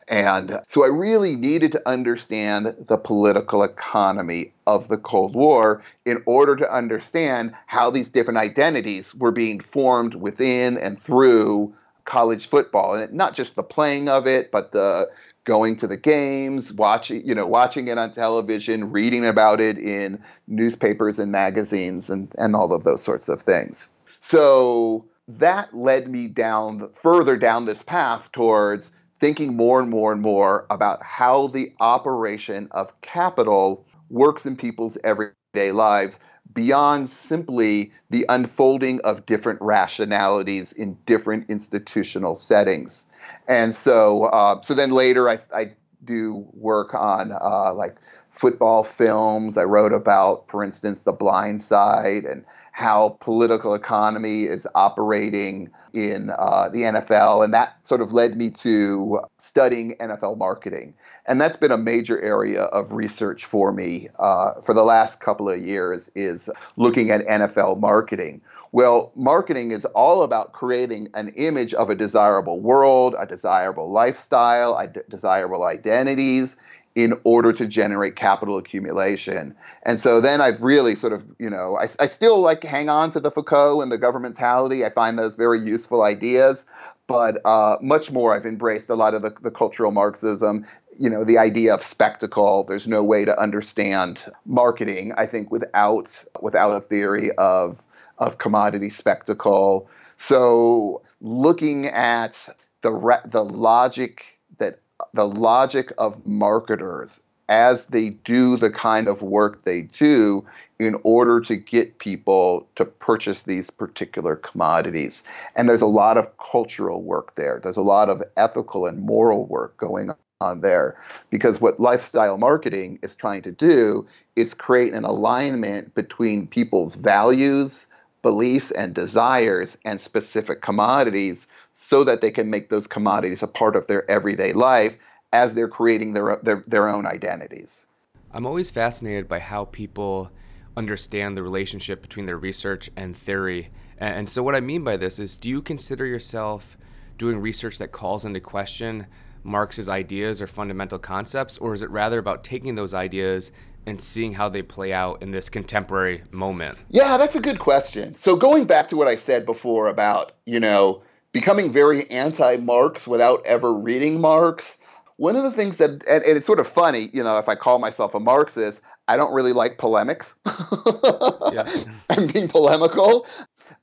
And 0.08 0.60
so 0.68 0.84
I 0.84 0.88
really 0.88 1.34
needed 1.34 1.72
to 1.72 1.88
understand 1.88 2.66
the 2.66 2.96
political 2.96 3.62
economy 3.62 4.52
of 4.66 4.88
the 4.88 4.98
Cold 4.98 5.34
War 5.34 5.82
in 6.04 6.22
order 6.26 6.54
to 6.56 6.72
understand 6.72 7.52
how 7.66 7.90
these 7.90 8.08
different 8.08 8.38
identities 8.38 9.14
were 9.14 9.32
being 9.32 9.58
formed 9.58 10.14
within 10.14 10.78
and 10.78 10.98
through 11.00 11.74
college 12.04 12.48
football. 12.48 12.94
And 12.94 13.12
not 13.12 13.34
just 13.34 13.56
the 13.56 13.64
playing 13.64 14.08
of 14.08 14.26
it 14.26 14.52
but 14.52 14.72
the 14.72 15.08
going 15.46 15.76
to 15.76 15.86
the 15.86 15.96
games 15.96 16.72
watching 16.72 17.24
you 17.24 17.32
know 17.32 17.46
watching 17.46 17.86
it 17.86 17.96
on 17.96 18.12
television 18.12 18.90
reading 18.90 19.24
about 19.24 19.60
it 19.60 19.78
in 19.78 20.20
newspapers 20.48 21.20
and 21.20 21.30
magazines 21.30 22.10
and 22.10 22.32
and 22.36 22.54
all 22.54 22.72
of 22.72 22.84
those 22.84 23.02
sorts 23.02 23.28
of 23.28 23.40
things. 23.40 23.90
So 24.20 25.04
that 25.28 25.74
led 25.74 26.08
me 26.08 26.28
down 26.28 26.88
further 26.92 27.36
down 27.36 27.64
this 27.64 27.82
path 27.82 28.30
towards 28.32 28.92
thinking 29.16 29.56
more 29.56 29.80
and 29.80 29.90
more 29.90 30.12
and 30.12 30.20
more 30.20 30.66
about 30.70 31.02
how 31.02 31.48
the 31.48 31.72
operation 31.80 32.68
of 32.72 32.98
capital 33.00 33.84
works 34.10 34.46
in 34.46 34.56
people's 34.56 34.98
everyday 35.04 35.72
lives 35.72 36.18
beyond 36.52 37.08
simply 37.08 37.92
the 38.10 38.24
unfolding 38.28 39.00
of 39.00 39.26
different 39.26 39.60
rationalities 39.60 40.72
in 40.72 40.96
different 41.06 41.48
institutional 41.50 42.36
settings. 42.36 43.10
And 43.48 43.74
so, 43.74 44.24
uh, 44.26 44.60
so 44.62 44.74
then 44.74 44.92
later 44.92 45.28
I, 45.28 45.38
I 45.54 45.72
do 46.04 46.46
work 46.52 46.94
on 46.94 47.32
uh, 47.32 47.74
like 47.74 47.96
football 48.30 48.84
films. 48.84 49.58
I 49.58 49.64
wrote 49.64 49.92
about, 49.92 50.48
for 50.48 50.62
instance, 50.62 51.02
The 51.02 51.12
Blind 51.12 51.60
Side 51.62 52.24
and 52.24 52.44
how 52.76 53.16
political 53.20 53.72
economy 53.72 54.42
is 54.42 54.68
operating 54.74 55.70
in 55.94 56.28
uh, 56.38 56.68
the 56.68 56.82
NFL, 56.82 57.42
and 57.42 57.54
that 57.54 57.74
sort 57.86 58.02
of 58.02 58.12
led 58.12 58.36
me 58.36 58.50
to 58.50 59.18
studying 59.38 59.96
NFL 59.96 60.36
marketing, 60.36 60.92
and 61.26 61.40
that's 61.40 61.56
been 61.56 61.72
a 61.72 61.78
major 61.78 62.20
area 62.20 62.64
of 62.64 62.92
research 62.92 63.46
for 63.46 63.72
me 63.72 64.08
uh, 64.18 64.60
for 64.60 64.74
the 64.74 64.82
last 64.82 65.20
couple 65.20 65.48
of 65.48 65.58
years. 65.58 66.10
Is 66.14 66.50
looking 66.76 67.10
at 67.10 67.26
NFL 67.26 67.80
marketing. 67.80 68.42
Well, 68.72 69.10
marketing 69.16 69.72
is 69.72 69.86
all 69.86 70.22
about 70.22 70.52
creating 70.52 71.08
an 71.14 71.30
image 71.30 71.72
of 71.72 71.88
a 71.88 71.94
desirable 71.94 72.60
world, 72.60 73.14
a 73.18 73.24
desirable 73.24 73.90
lifestyle, 73.90 74.78
desirable 75.08 75.64
identities, 75.64 76.60
in 76.96 77.12
order 77.24 77.52
to 77.52 77.66
generate 77.66 78.16
capital 78.16 78.56
accumulation. 78.56 79.54
And 79.84 80.00
so 80.00 80.18
then 80.20 80.40
I've 80.40 80.62
really 80.62 80.94
sort 80.94 81.12
of, 81.12 81.24
you 81.38 81.50
know, 81.50 81.76
I, 81.76 81.86
I 82.00 82.06
still 82.06 82.40
like 82.40 82.64
hang 82.64 82.88
on 82.88 83.10
to 83.10 83.20
the 83.20 83.30
Foucault 83.30 83.82
and 83.82 83.92
the 83.92 83.98
governmentality. 83.98 84.84
I 84.84 84.88
find 84.88 85.18
those 85.18 85.36
very 85.36 85.60
useful 85.60 86.02
ideas. 86.02 86.64
But 87.06 87.40
uh, 87.44 87.76
much 87.82 88.10
more, 88.10 88.34
I've 88.34 88.46
embraced 88.46 88.90
a 88.90 88.96
lot 88.96 89.14
of 89.14 89.22
the, 89.22 89.30
the 89.42 89.50
cultural 89.50 89.92
Marxism, 89.92 90.66
you 90.98 91.08
know, 91.08 91.22
the 91.22 91.38
idea 91.38 91.72
of 91.72 91.82
spectacle. 91.82 92.64
There's 92.64 92.88
no 92.88 93.04
way 93.04 93.24
to 93.26 93.38
understand 93.38 94.24
marketing, 94.46 95.12
I 95.16 95.26
think, 95.26 95.52
without 95.52 96.24
without 96.40 96.74
a 96.74 96.80
theory 96.80 97.30
of 97.32 97.84
of 98.18 98.38
commodity 98.38 98.90
spectacle. 98.90 99.88
So 100.16 101.02
looking 101.20 101.86
at 101.86 102.48
the 102.80 103.20
the 103.26 103.44
logic 103.44 104.24
that 104.58 104.80
the 105.14 105.28
logic 105.28 105.92
of 105.98 106.26
marketers 106.26 107.20
as 107.48 107.86
they 107.86 108.10
do 108.10 108.56
the 108.56 108.70
kind 108.70 109.06
of 109.06 109.22
work 109.22 109.64
they 109.64 109.82
do 109.82 110.44
in 110.78 110.96
order 111.04 111.40
to 111.40 111.56
get 111.56 111.98
people 111.98 112.66
to 112.74 112.84
purchase 112.84 113.42
these 113.42 113.70
particular 113.70 114.36
commodities. 114.36 115.24
And 115.54 115.68
there's 115.68 115.82
a 115.82 115.86
lot 115.86 116.18
of 116.18 116.36
cultural 116.38 117.02
work 117.02 117.34
there. 117.36 117.60
There's 117.62 117.76
a 117.76 117.82
lot 117.82 118.10
of 118.10 118.22
ethical 118.36 118.86
and 118.86 119.00
moral 119.00 119.46
work 119.46 119.76
going 119.76 120.10
on 120.40 120.60
there 120.60 120.98
because 121.30 121.60
what 121.60 121.80
lifestyle 121.80 122.36
marketing 122.36 122.98
is 123.02 123.14
trying 123.14 123.42
to 123.42 123.52
do 123.52 124.06
is 124.34 124.52
create 124.52 124.92
an 124.92 125.04
alignment 125.04 125.94
between 125.94 126.46
people's 126.46 126.94
values 126.94 127.86
beliefs 128.22 128.72
and 128.72 128.92
desires 128.92 129.78
and 129.84 130.00
specific 130.00 130.60
commodities 130.60 131.46
so 131.78 132.02
that 132.04 132.22
they 132.22 132.30
can 132.30 132.48
make 132.48 132.70
those 132.70 132.86
commodities 132.86 133.42
a 133.42 133.46
part 133.46 133.76
of 133.76 133.86
their 133.86 134.10
everyday 134.10 134.54
life 134.54 134.96
as 135.34 135.52
they're 135.52 135.68
creating 135.68 136.14
their, 136.14 136.40
their, 136.42 136.64
their 136.66 136.88
own 136.88 137.04
identities. 137.04 137.86
I'm 138.32 138.46
always 138.46 138.70
fascinated 138.70 139.28
by 139.28 139.40
how 139.40 139.66
people 139.66 140.30
understand 140.74 141.36
the 141.36 141.42
relationship 141.42 142.00
between 142.00 142.24
their 142.24 142.38
research 142.38 142.88
and 142.96 143.14
theory. 143.14 143.68
And 143.98 144.30
so, 144.30 144.42
what 144.42 144.54
I 144.54 144.60
mean 144.60 144.84
by 144.84 144.96
this 144.96 145.18
is 145.18 145.36
do 145.36 145.50
you 145.50 145.60
consider 145.60 146.06
yourself 146.06 146.78
doing 147.18 147.38
research 147.38 147.76
that 147.78 147.92
calls 147.92 148.24
into 148.24 148.40
question 148.40 149.06
Marx's 149.44 149.88
ideas 149.88 150.40
or 150.40 150.46
fundamental 150.46 150.98
concepts, 150.98 151.58
or 151.58 151.74
is 151.74 151.82
it 151.82 151.90
rather 151.90 152.18
about 152.18 152.42
taking 152.42 152.74
those 152.74 152.94
ideas 152.94 153.52
and 153.84 154.00
seeing 154.00 154.32
how 154.32 154.48
they 154.48 154.62
play 154.62 154.94
out 154.94 155.22
in 155.22 155.30
this 155.30 155.48
contemporary 155.50 156.22
moment? 156.30 156.78
Yeah, 156.88 157.18
that's 157.18 157.36
a 157.36 157.40
good 157.40 157.58
question. 157.58 158.16
So, 158.16 158.34
going 158.34 158.64
back 158.64 158.88
to 158.88 158.96
what 158.96 159.08
I 159.08 159.16
said 159.16 159.44
before 159.44 159.88
about, 159.88 160.32
you 160.46 160.58
know, 160.58 161.02
becoming 161.36 161.70
very 161.70 162.10
anti 162.10 162.56
Marx 162.56 163.06
without 163.06 163.44
ever 163.44 163.70
reading 163.70 164.22
Marx, 164.22 164.78
one 165.16 165.36
of 165.36 165.42
the 165.42 165.50
things 165.50 165.76
that, 165.76 165.90
and, 165.90 166.24
and, 166.24 166.24
it's 166.24 166.46
sort 166.46 166.58
of 166.58 166.66
funny, 166.66 167.10
you 167.12 167.22
know, 167.22 167.36
if 167.36 167.46
I 167.46 167.54
call 167.54 167.78
myself 167.78 168.14
a 168.14 168.20
Marxist, 168.20 168.80
I 169.06 169.18
don't 169.18 169.34
really 169.34 169.52
like 169.52 169.76
polemics 169.76 170.34
and 172.08 172.32
being 172.32 172.48
polemical. 172.48 173.26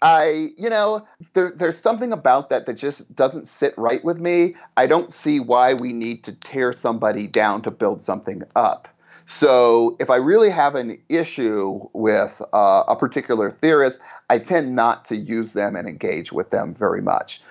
I, 0.01 0.49
you 0.57 0.67
know, 0.67 1.07
there, 1.33 1.51
there's 1.51 1.77
something 1.77 2.11
about 2.11 2.49
that 2.49 2.65
that 2.65 2.73
just 2.73 3.15
doesn't 3.15 3.47
sit 3.47 3.75
right 3.77 4.03
with 4.03 4.19
me. 4.19 4.55
I 4.75 4.87
don't 4.87 5.13
see 5.13 5.39
why 5.39 5.75
we 5.75 5.93
need 5.93 6.23
to 6.23 6.31
tear 6.31 6.73
somebody 6.73 7.27
down 7.27 7.61
to 7.61 7.71
build 7.71 8.01
something 8.01 8.41
up. 8.55 8.87
So 9.25 9.95
if 9.99 10.09
I 10.09 10.17
really 10.17 10.49
have 10.49 10.75
an 10.75 11.01
issue 11.09 11.79
with 11.93 12.41
uh, 12.53 12.83
a 12.87 12.95
particular 12.95 13.49
theorist, 13.51 13.99
I 14.29 14.37
tend 14.39 14.75
not 14.75 15.05
to 15.05 15.15
use 15.15 15.53
them 15.53 15.75
and 15.75 15.87
engage 15.87 16.31
with 16.31 16.49
them 16.49 16.73
very 16.73 17.01
much. 17.01 17.41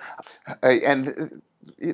And 0.61 1.41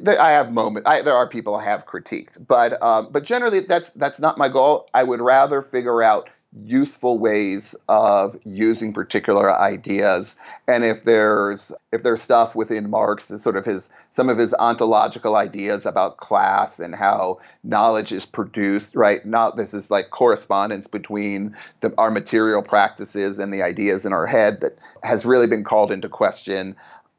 I 0.08 0.32
have 0.32 0.52
moments. 0.52 0.88
I, 0.90 1.02
there 1.02 1.16
are 1.16 1.28
people 1.28 1.56
I 1.56 1.64
have 1.64 1.86
critiqued, 1.86 2.46
but 2.48 2.82
um, 2.82 3.10
but 3.12 3.24
generally 3.24 3.62
that's 3.62 3.90
that's 3.92 4.20
not 4.20 4.38
my 4.38 4.50
goal. 4.50 4.90
I 4.94 5.04
would 5.04 5.22
rather 5.22 5.62
figure 5.62 6.02
out 6.02 6.30
useful 6.66 7.20
ways 7.20 7.76
of 7.90 8.36
using 8.44 8.92
particular 8.92 9.56
ideas 9.56 10.36
and 10.68 10.84
if 10.84 11.04
there's 11.04 11.72
if 11.92 12.02
there's 12.02 12.24
stuff 12.24 12.56
within 12.56 12.90
marx 12.90 13.26
sort 13.26 13.56
of 13.56 13.64
his 13.64 13.92
some 14.10 14.30
of 14.30 14.38
his 14.40 14.52
ontological 14.56 15.36
ideas 15.36 15.86
about 15.86 16.18
class 16.18 16.80
and 16.80 16.96
how 16.96 17.38
knowledge 17.64 18.12
is 18.12 18.26
produced 18.26 18.96
right 18.96 19.28
now 19.28 19.52
this 19.52 19.76
is 19.76 19.92
like 19.92 20.10
correspondence 20.10 20.88
between 20.88 21.56
the, 21.82 21.94
our 22.00 22.10
material 22.10 22.64
practices 22.64 23.38
and 23.38 23.54
the 23.54 23.62
ideas 23.62 24.04
in 24.04 24.12
our 24.12 24.26
head 24.26 24.60
that 24.60 24.76
has 25.04 25.28
really 25.28 25.48
been 25.48 25.64
called 25.64 25.92
into 25.92 26.10
question 26.10 26.76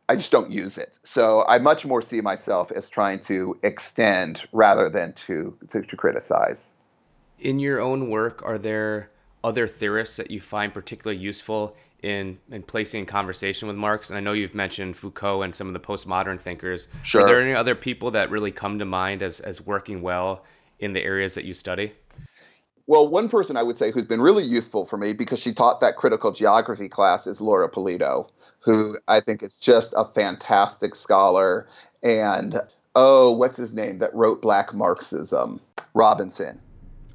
I 0.08 0.16
just 0.16 0.32
don't 0.32 0.50
use 0.50 0.76
it. 0.76 0.98
So 1.04 1.44
I 1.46 1.58
much 1.58 1.86
more 1.86 2.02
see 2.02 2.20
myself 2.20 2.72
as 2.72 2.88
trying 2.88 3.20
to 3.20 3.56
extend 3.62 4.42
rather 4.50 4.90
than 4.90 5.12
to, 5.12 5.56
to, 5.68 5.82
to 5.82 5.96
criticize. 5.96 6.72
In 7.38 7.60
your 7.60 7.80
own 7.80 8.10
work, 8.10 8.42
are 8.44 8.58
there 8.58 9.08
other 9.42 9.66
theorists 9.66 10.16
that 10.16 10.30
you 10.30 10.40
find 10.40 10.72
particularly 10.72 11.20
useful 11.20 11.76
in 12.02 12.38
in 12.50 12.62
placing 12.62 13.00
in 13.00 13.06
conversation 13.06 13.68
with 13.68 13.76
Marx? 13.76 14.10
And 14.10 14.16
I 14.16 14.20
know 14.20 14.32
you've 14.32 14.54
mentioned 14.54 14.96
Foucault 14.96 15.42
and 15.42 15.54
some 15.54 15.66
of 15.66 15.72
the 15.72 15.80
postmodern 15.80 16.40
thinkers. 16.40 16.88
Sure. 17.02 17.22
Are 17.22 17.26
there 17.26 17.40
any 17.40 17.54
other 17.54 17.74
people 17.74 18.10
that 18.12 18.30
really 18.30 18.52
come 18.52 18.78
to 18.78 18.84
mind 18.84 19.22
as 19.22 19.40
as 19.40 19.60
working 19.60 20.02
well 20.02 20.44
in 20.78 20.92
the 20.92 21.02
areas 21.02 21.34
that 21.34 21.44
you 21.44 21.54
study? 21.54 21.92
Well, 22.86 23.08
one 23.08 23.28
person 23.28 23.56
I 23.56 23.62
would 23.62 23.78
say 23.78 23.92
who's 23.92 24.06
been 24.06 24.20
really 24.20 24.42
useful 24.42 24.84
for 24.84 24.96
me 24.96 25.12
because 25.12 25.38
she 25.38 25.52
taught 25.52 25.80
that 25.80 25.96
critical 25.96 26.32
geography 26.32 26.88
class 26.88 27.26
is 27.26 27.40
Laura 27.40 27.70
Pulido, 27.70 28.28
who 28.58 28.96
I 29.06 29.20
think 29.20 29.42
is 29.42 29.54
just 29.54 29.94
a 29.96 30.04
fantastic 30.04 30.94
scholar. 30.96 31.68
And 32.02 32.60
oh, 32.96 33.30
what's 33.30 33.56
his 33.56 33.74
name 33.74 33.98
that 33.98 34.12
wrote 34.14 34.42
Black 34.42 34.74
Marxism? 34.74 35.60
Robinson. 35.94 36.60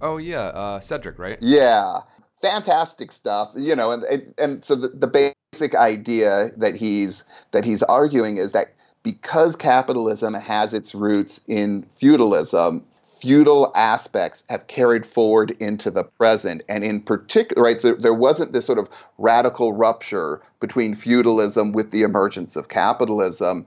Oh 0.01 0.17
yeah, 0.17 0.47
uh, 0.47 0.79
Cedric, 0.79 1.17
right? 1.19 1.37
Yeah, 1.41 1.99
fantastic 2.45 3.11
stuff. 3.11 3.51
You 3.55 3.75
know, 3.75 3.91
and 3.91 4.03
and, 4.03 4.33
and 4.37 4.63
so 4.63 4.75
the, 4.75 4.89
the 4.89 5.33
basic 5.53 5.75
idea 5.75 6.49
that 6.57 6.75
he's 6.75 7.23
that 7.51 7.63
he's 7.63 7.83
arguing 7.83 8.37
is 8.37 8.51
that 8.51 8.73
because 9.03 9.55
capitalism 9.55 10.33
has 10.33 10.73
its 10.73 10.95
roots 10.95 11.39
in 11.47 11.83
feudalism, 11.93 12.83
feudal 13.03 13.71
aspects 13.75 14.43
have 14.49 14.67
carried 14.67 15.05
forward 15.05 15.51
into 15.59 15.91
the 15.91 16.03
present. 16.03 16.63
And 16.67 16.83
in 16.83 17.01
particular, 17.01 17.63
right, 17.63 17.79
so 17.79 17.93
there 17.93 18.13
wasn't 18.13 18.51
this 18.51 18.65
sort 18.65 18.79
of 18.79 18.89
radical 19.17 19.73
rupture 19.73 20.41
between 20.59 20.93
feudalism 20.93 21.71
with 21.71 21.91
the 21.91 22.01
emergence 22.01 22.55
of 22.55 22.69
capitalism. 22.69 23.65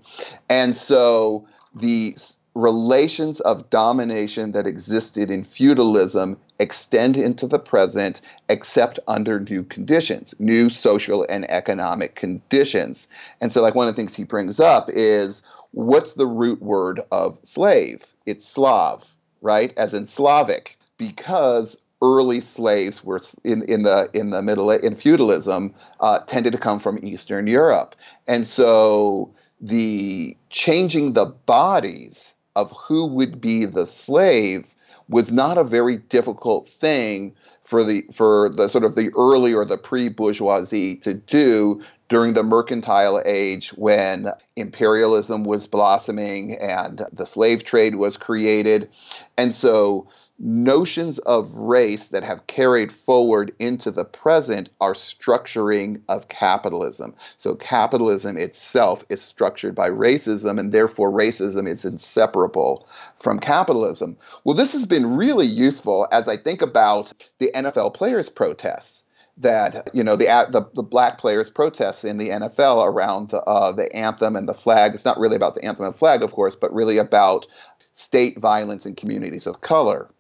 And 0.49 0.77
so 0.77 1.47
the 1.75 2.17
relations 2.59 3.40
of 3.40 3.68
domination 3.71 4.53
that 4.53 4.66
existed 4.66 5.31
in 5.31 5.44
feudalism 5.44 6.37
extend 6.59 7.16
into 7.16 7.47
the 7.47 7.59
present 7.59 8.21
except 8.49 8.99
under 9.07 9.38
new 9.38 9.62
conditions 9.62 10.35
new 10.38 10.68
social 10.68 11.25
and 11.29 11.49
economic 11.51 12.16
conditions. 12.16 13.07
And 13.40 13.53
so 13.53 13.62
like 13.62 13.75
one 13.75 13.87
of 13.87 13.94
the 13.94 13.97
things 13.97 14.14
he 14.14 14.25
brings 14.25 14.59
up 14.59 14.88
is 14.88 15.42
what's 15.71 16.14
the 16.14 16.27
root 16.27 16.61
word 16.61 17.01
of 17.12 17.38
slave? 17.42 18.12
It's 18.27 18.47
slav 18.47 19.14
right? 19.40 19.73
As 19.77 19.94
in 19.94 20.07
Slavic, 20.07 20.79
because 20.97 21.81
early 22.03 22.40
slaves 22.40 23.03
were 23.03 23.21
in, 23.44 23.62
in 23.64 23.83
the 23.83 24.09
in 24.12 24.31
the 24.31 24.42
middle 24.42 24.71
in 24.71 24.94
feudalism 24.94 25.75
uh, 26.01 26.21
tended 26.27 26.53
to 26.53 26.59
come 26.59 26.79
from 26.79 26.99
Eastern 27.03 27.47
Europe, 27.47 27.97
and 28.27 28.47
so 28.47 29.33
the 29.61 30.37
changing 30.51 31.14
the 31.14 31.27
bodies 31.27 32.35
of 32.59 32.73
who 32.73 33.07
would 33.07 33.40
be 33.40 33.64
the 33.64 33.87
slave 33.87 34.75
was 35.09 35.31
not 35.31 35.57
a 35.57 35.64
very 35.64 35.97
difficult 35.97 36.66
thing 36.66 37.33
for 37.62 37.85
the 37.85 38.03
for 38.12 38.49
the 38.49 38.68
sort 38.68 38.83
of 38.83 38.97
the 38.97 39.11
early 39.16 39.55
or 39.55 39.64
the 39.64 39.79
pre-bourgeoisie 39.79 40.97
to 40.97 41.14
do 41.14 41.81
during 42.09 42.35
the 42.35 42.42
mercantile 42.42 43.23
age 43.25 43.68
when 43.75 44.27
imperialism 44.57 45.44
was 45.44 45.68
blossoming 45.68 46.59
and 46.59 47.07
the 47.12 47.27
slave 47.27 47.62
trade 47.62 47.94
was 47.94 48.16
created. 48.16 48.90
And 49.37 49.55
so 49.55 50.09
notions 50.38 51.18
of 51.20 51.53
race 51.53 52.09
that 52.09 52.22
have 52.22 52.46
carried 52.46 52.92
forward 52.92 53.53
into 53.59 53.90
the 53.90 54.05
present 54.05 54.68
are 54.81 54.94
structuring 54.94 56.01
of 56.09 56.29
capitalism. 56.29 57.14
So 57.37 57.55
capitalism 57.55 58.37
itself 58.37 59.05
is 59.09 59.20
structured 59.20 59.74
by 59.74 59.90
racism, 59.90 60.59
and 60.59 60.72
therefore 60.72 61.11
racism 61.11 61.68
is 61.68 61.85
inseparable 61.85 62.88
from 63.18 63.40
capitalism. 63.40 64.16
Well, 64.44 64.55
this 64.55 64.72
has 64.72 64.87
been 64.87 65.16
really 65.16 65.46
useful 65.46 66.07
as 66.12 66.29
I 66.29 66.37
think 66.37 66.62
about 66.62 67.12
the 67.38 67.51
NFL 67.55 67.94
players' 67.94 68.31
protests 68.31 69.05
that 69.38 69.88
you 69.94 70.03
know 70.03 70.16
the, 70.16 70.27
the 70.51 70.68
the 70.74 70.83
black 70.83 71.18
players 71.18 71.48
protests 71.48 72.05
in 72.05 72.18
the 72.18 72.31
NFL 72.31 72.85
around 72.85 73.29
the 73.31 73.40
uh, 73.42 73.72
the 73.72 73.94
anthem 73.94 74.35
and 74.37 74.48
the 74.48 74.55
flag. 74.55 74.94
It's 74.94 75.05
not 75.05 75.18
really 75.18 75.37
about 75.37 75.55
the 75.55 75.64
anthem 75.64 75.87
and 75.87 75.94
flag, 75.94 76.22
of 76.22 76.33
course, 76.33 76.57
but 76.57 76.74
really 76.74 76.98
about 76.98 77.46
state 77.92 78.38
violence 78.38 78.87
in 78.87 78.94
communities 78.94 79.46
of 79.46 79.61
color. 79.61 80.11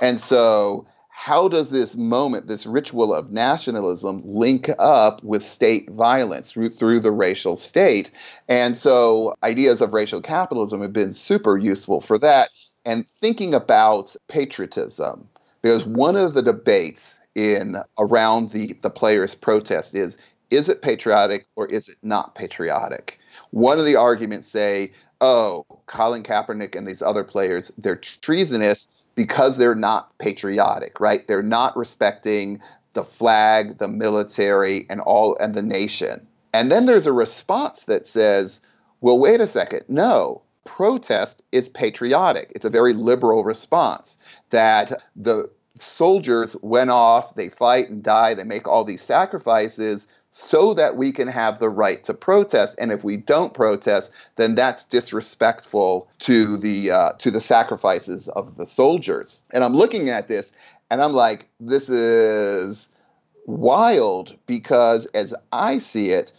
And 0.00 0.18
so, 0.18 0.86
how 1.08 1.48
does 1.48 1.70
this 1.70 1.96
moment, 1.96 2.46
this 2.46 2.64
ritual 2.64 3.12
of 3.12 3.30
nationalism, 3.30 4.22
link 4.24 4.70
up 4.78 5.22
with 5.22 5.42
state 5.42 5.90
violence 5.90 6.50
through, 6.50 6.70
through 6.70 7.00
the 7.00 7.12
racial 7.12 7.56
state? 7.56 8.10
And 8.48 8.76
so, 8.76 9.34
ideas 9.42 9.80
of 9.82 9.92
racial 9.92 10.22
capitalism 10.22 10.80
have 10.80 10.92
been 10.92 11.12
super 11.12 11.58
useful 11.58 12.00
for 12.00 12.16
that. 12.18 12.50
And 12.86 13.06
thinking 13.08 13.52
about 13.52 14.16
patriotism, 14.28 15.28
because 15.60 15.84
one 15.84 16.16
of 16.16 16.32
the 16.32 16.42
debates 16.42 17.18
in 17.34 17.76
around 17.98 18.50
the 18.50 18.74
the 18.80 18.90
players' 18.90 19.34
protest 19.34 19.94
is 19.94 20.16
is 20.50 20.68
it 20.68 20.82
patriotic 20.82 21.46
or 21.54 21.66
is 21.66 21.88
it 21.88 21.96
not 22.02 22.34
patriotic? 22.34 23.20
One 23.50 23.78
of 23.78 23.84
the 23.84 23.96
arguments 23.96 24.48
say, 24.48 24.92
oh, 25.20 25.64
Colin 25.86 26.22
Kaepernick 26.22 26.74
and 26.74 26.88
these 26.88 27.02
other 27.02 27.22
players, 27.22 27.70
they're 27.78 27.96
treasonous 27.96 28.88
because 29.20 29.58
they're 29.58 29.74
not 29.74 30.16
patriotic, 30.16 30.98
right? 30.98 31.28
They're 31.28 31.42
not 31.42 31.76
respecting 31.76 32.58
the 32.94 33.04
flag, 33.04 33.76
the 33.76 33.86
military, 33.86 34.86
and 34.88 34.98
all 35.02 35.36
and 35.36 35.54
the 35.54 35.60
nation. 35.60 36.26
And 36.54 36.72
then 36.72 36.86
there's 36.86 37.06
a 37.06 37.12
response 37.12 37.84
that 37.84 38.06
says, 38.06 38.62
well, 39.02 39.18
wait 39.18 39.42
a 39.42 39.46
second, 39.46 39.84
no, 39.88 40.40
protest 40.64 41.42
is 41.52 41.68
patriotic. 41.68 42.50
It's 42.54 42.64
a 42.64 42.70
very 42.70 42.94
liberal 42.94 43.44
response 43.44 44.16
that 44.48 45.02
the 45.14 45.50
soldiers 45.74 46.56
went 46.62 46.88
off, 46.88 47.34
they 47.34 47.50
fight 47.50 47.90
and 47.90 48.02
die, 48.02 48.32
they 48.32 48.44
make 48.44 48.66
all 48.66 48.84
these 48.84 49.02
sacrifices 49.02 50.06
so 50.30 50.74
that 50.74 50.96
we 50.96 51.10
can 51.12 51.28
have 51.28 51.58
the 51.58 51.68
right 51.68 52.04
to 52.04 52.14
protest. 52.14 52.76
And 52.78 52.92
if 52.92 53.02
we 53.04 53.16
don't 53.16 53.52
protest, 53.52 54.12
then 54.36 54.54
that's 54.54 54.84
disrespectful 54.84 56.08
to 56.20 56.56
the 56.56 56.90
uh, 56.90 57.12
to 57.18 57.30
the 57.30 57.40
sacrifices 57.40 58.28
of 58.28 58.56
the 58.56 58.66
soldiers. 58.66 59.42
And 59.52 59.64
I'm 59.64 59.74
looking 59.74 60.08
at 60.08 60.28
this, 60.28 60.52
and 60.90 61.02
I'm 61.02 61.12
like, 61.14 61.48
this 61.58 61.88
is 61.88 62.94
wild 63.46 64.36
because, 64.46 65.06
as 65.06 65.34
I 65.52 65.78
see 65.78 66.10
it, 66.10 66.32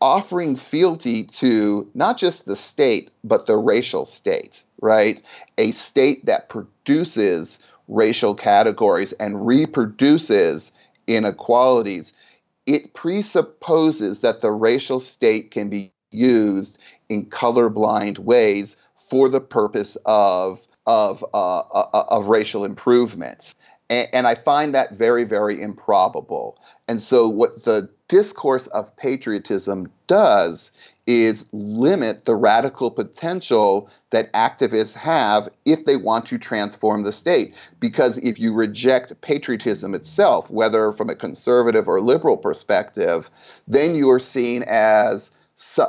offering 0.00 0.56
fealty 0.56 1.24
to 1.24 1.88
not 1.94 2.16
just 2.18 2.46
the 2.46 2.56
state, 2.56 3.10
but 3.24 3.46
the 3.46 3.56
racial 3.56 4.04
state, 4.04 4.62
right? 4.80 5.20
A 5.58 5.70
state 5.72 6.26
that 6.26 6.48
produces 6.48 7.58
racial 7.88 8.34
categories 8.34 9.12
and 9.14 9.46
reproduces 9.46 10.72
inequalities. 11.06 12.12
It 12.66 12.94
presupposes 12.94 14.20
that 14.22 14.40
the 14.40 14.50
racial 14.52 15.00
state 15.00 15.50
can 15.52 15.68
be 15.68 15.92
used 16.10 16.78
in 17.08 17.26
colorblind 17.26 18.18
ways 18.18 18.76
for 18.96 19.28
the 19.28 19.40
purpose 19.40 19.96
of 20.04 20.66
of 20.86 21.24
uh, 21.34 21.58
uh, 21.58 22.04
of 22.08 22.28
racial 22.28 22.64
improvement. 22.64 23.54
And, 23.90 24.08
and 24.12 24.26
I 24.26 24.34
find 24.34 24.74
that 24.74 24.92
very, 24.92 25.24
very 25.24 25.60
improbable. 25.60 26.58
And 26.88 27.00
so, 27.00 27.28
what 27.28 27.64
the 27.64 27.90
discourse 28.08 28.66
of 28.68 28.94
patriotism 28.96 29.90
does 30.06 30.70
is 31.06 31.48
limit 31.52 32.24
the 32.24 32.34
radical 32.34 32.90
potential 32.90 33.88
that 34.10 34.32
activists 34.32 34.94
have 34.94 35.48
if 35.64 35.84
they 35.84 35.96
want 35.96 36.26
to 36.26 36.38
transform 36.38 37.04
the 37.04 37.12
state. 37.12 37.54
Because 37.78 38.18
if 38.18 38.40
you 38.40 38.52
reject 38.52 39.20
patriotism 39.20 39.94
itself, 39.94 40.50
whether 40.50 40.92
from 40.92 41.10
a 41.10 41.14
conservative 41.14 41.88
or 41.88 42.00
liberal 42.00 42.36
perspective, 42.36 43.30
then 43.68 43.94
you 43.94 44.10
are 44.10 44.20
seen 44.20 44.64
as 44.66 45.32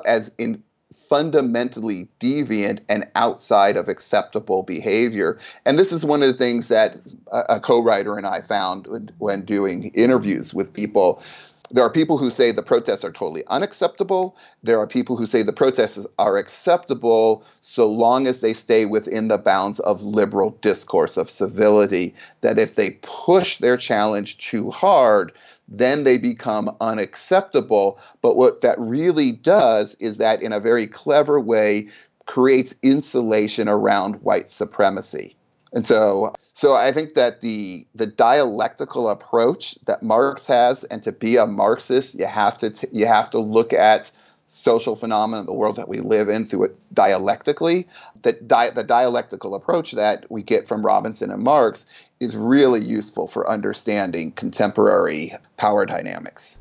as 0.05 0.31
in 0.37 0.63
fundamentally 1.09 2.07
deviant 2.19 2.79
and 2.89 3.05
outside 3.15 3.77
of 3.77 3.89
acceptable 3.89 4.63
behavior. 4.63 5.37
And 5.65 5.79
this 5.79 5.91
is 5.91 6.05
one 6.05 6.21
of 6.21 6.27
the 6.27 6.33
things 6.33 6.67
that 6.67 6.97
a, 7.31 7.59
co 7.59 7.81
writer 7.81 8.17
and 8.17 8.27
I 8.27 8.41
found 8.41 9.11
when 9.17 9.45
doing 9.45 9.85
interviews 9.95 10.53
with 10.53 10.73
people. 10.73 11.21
There 11.69 11.83
are 11.83 11.91
people 11.91 12.17
who 12.17 12.29
say 12.29 12.53
the 12.53 12.63
protests 12.63 13.03
are 13.03 13.11
totally 13.11 13.43
unacceptable. 13.47 14.37
There 14.63 14.79
are 14.79 14.87
people 14.87 15.17
who 15.17 15.25
say 15.25 15.43
the 15.43 15.51
protests 15.51 16.07
are 16.17 16.37
acceptable 16.37 17.43
so 17.59 17.91
long 17.91 18.25
as 18.25 18.39
they 18.39 18.53
stay 18.53 18.85
within 18.85 19.27
the 19.27 19.37
bounds 19.37 19.79
of 19.81 20.01
liberal 20.01 20.51
discourse, 20.61 21.17
of 21.17 21.29
civility. 21.29 22.15
That 22.39 22.57
if 22.57 22.75
they 22.75 22.91
push 23.01 23.57
their 23.57 23.75
challenge 23.75 24.37
too 24.37 24.71
hard, 24.71 25.33
then 25.67 26.03
they 26.03 26.17
become 26.17 26.75
unacceptable. 26.81 27.99
But 28.21 28.37
what 28.37 28.61
that 28.61 28.79
really 28.79 29.31
does 29.31 29.95
is 29.95 30.17
that, 30.17 30.41
in 30.41 30.53
a 30.53 30.59
very 30.59 30.87
clever 30.87 31.39
way, 31.39 31.89
creates 32.25 32.75
insulation 32.83 33.67
around 33.67 34.15
white 34.21 34.49
supremacy. 34.49 35.35
And 35.73 35.85
so, 35.85 36.33
so 36.53 36.75
I 36.75 36.91
think 36.91 37.13
that 37.15 37.41
the 37.41 37.85
the 37.93 38.07
dialectical 38.07 39.09
approach 39.09 39.77
that 39.85 40.01
Marx 40.01 40.47
has, 40.47 40.83
and 40.85 41.03
to 41.03 41.11
be 41.11 41.35
a 41.35 41.45
Marxist, 41.45 42.15
you 42.15 42.25
have 42.25 42.57
to 42.59 42.69
t- 42.69 42.87
you 42.91 43.05
have 43.05 43.29
to 43.31 43.39
look 43.39 43.73
at 43.73 44.09
social 44.47 44.95
phenomena, 44.95 45.43
the 45.43 45.53
world 45.53 45.75
that 45.75 45.89
we 45.89 45.99
live 45.99 46.29
in, 46.29 46.45
through 46.45 46.65
it 46.65 46.93
dialectically. 46.93 47.87
That 48.23 48.47
di- 48.47 48.71
the 48.71 48.83
dialectical 48.83 49.53
approach 49.53 49.91
that 49.91 50.25
we 50.31 50.41
get 50.41 50.67
from 50.67 50.85
Robinson 50.85 51.29
and 51.31 51.43
Marx 51.43 51.85
is 52.19 52.35
really 52.35 52.83
useful 52.83 53.27
for 53.27 53.47
understanding 53.47 54.31
contemporary 54.31 55.33
power 55.57 55.85
dynamics. 55.85 56.57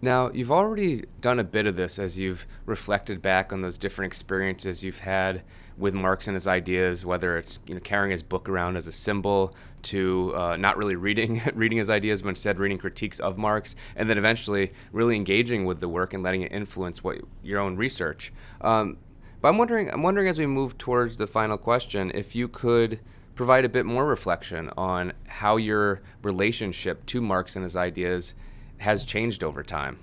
Now, 0.00 0.30
you've 0.30 0.52
already 0.52 1.04
done 1.20 1.38
a 1.40 1.44
bit 1.44 1.66
of 1.66 1.74
this 1.74 1.98
as 1.98 2.18
you've 2.18 2.46
reflected 2.66 3.20
back 3.20 3.52
on 3.52 3.62
those 3.62 3.78
different 3.78 4.12
experiences 4.12 4.84
you've 4.84 5.00
had 5.00 5.42
with 5.76 5.94
Marx 5.94 6.26
and 6.26 6.34
his 6.34 6.46
ideas, 6.46 7.04
whether 7.04 7.38
it's 7.38 7.60
you 7.66 7.74
know 7.74 7.80
carrying 7.80 8.10
his 8.10 8.22
book 8.22 8.48
around 8.48 8.76
as 8.76 8.86
a 8.86 8.92
symbol 8.92 9.54
to 9.84 10.32
uh, 10.36 10.56
not 10.56 10.76
really 10.76 10.96
reading 10.96 11.42
reading 11.54 11.78
his 11.78 11.90
ideas, 11.90 12.22
but 12.22 12.30
instead 12.30 12.58
reading 12.58 12.78
critiques 12.78 13.18
of 13.20 13.38
Marx, 13.38 13.74
and 13.96 14.08
then 14.08 14.18
eventually 14.18 14.72
really 14.92 15.16
engaging 15.16 15.64
with 15.64 15.80
the 15.80 15.88
work 15.88 16.14
and 16.14 16.22
letting 16.22 16.42
it 16.42 16.52
influence 16.52 17.02
what 17.02 17.18
your 17.42 17.60
own 17.60 17.76
research. 17.76 18.32
Um, 18.60 18.98
but 19.40 19.48
I'm 19.48 19.58
wondering, 19.58 19.90
I'm 19.90 20.02
wondering 20.02 20.28
as 20.28 20.38
we 20.38 20.46
move 20.46 20.78
towards 20.78 21.16
the 21.16 21.26
final 21.26 21.56
question, 21.56 22.10
if 22.14 22.34
you 22.34 22.48
could 22.48 23.00
provide 23.34 23.64
a 23.64 23.68
bit 23.68 23.86
more 23.86 24.04
reflection 24.04 24.68
on 24.76 25.12
how 25.28 25.56
your 25.56 26.00
relationship 26.22 27.06
to 27.06 27.20
Marx 27.20 27.54
and 27.54 27.62
his 27.62 27.76
ideas 27.76 28.34
has 28.78 29.04
changed 29.04 29.44
over 29.44 29.62
time. 29.62 29.98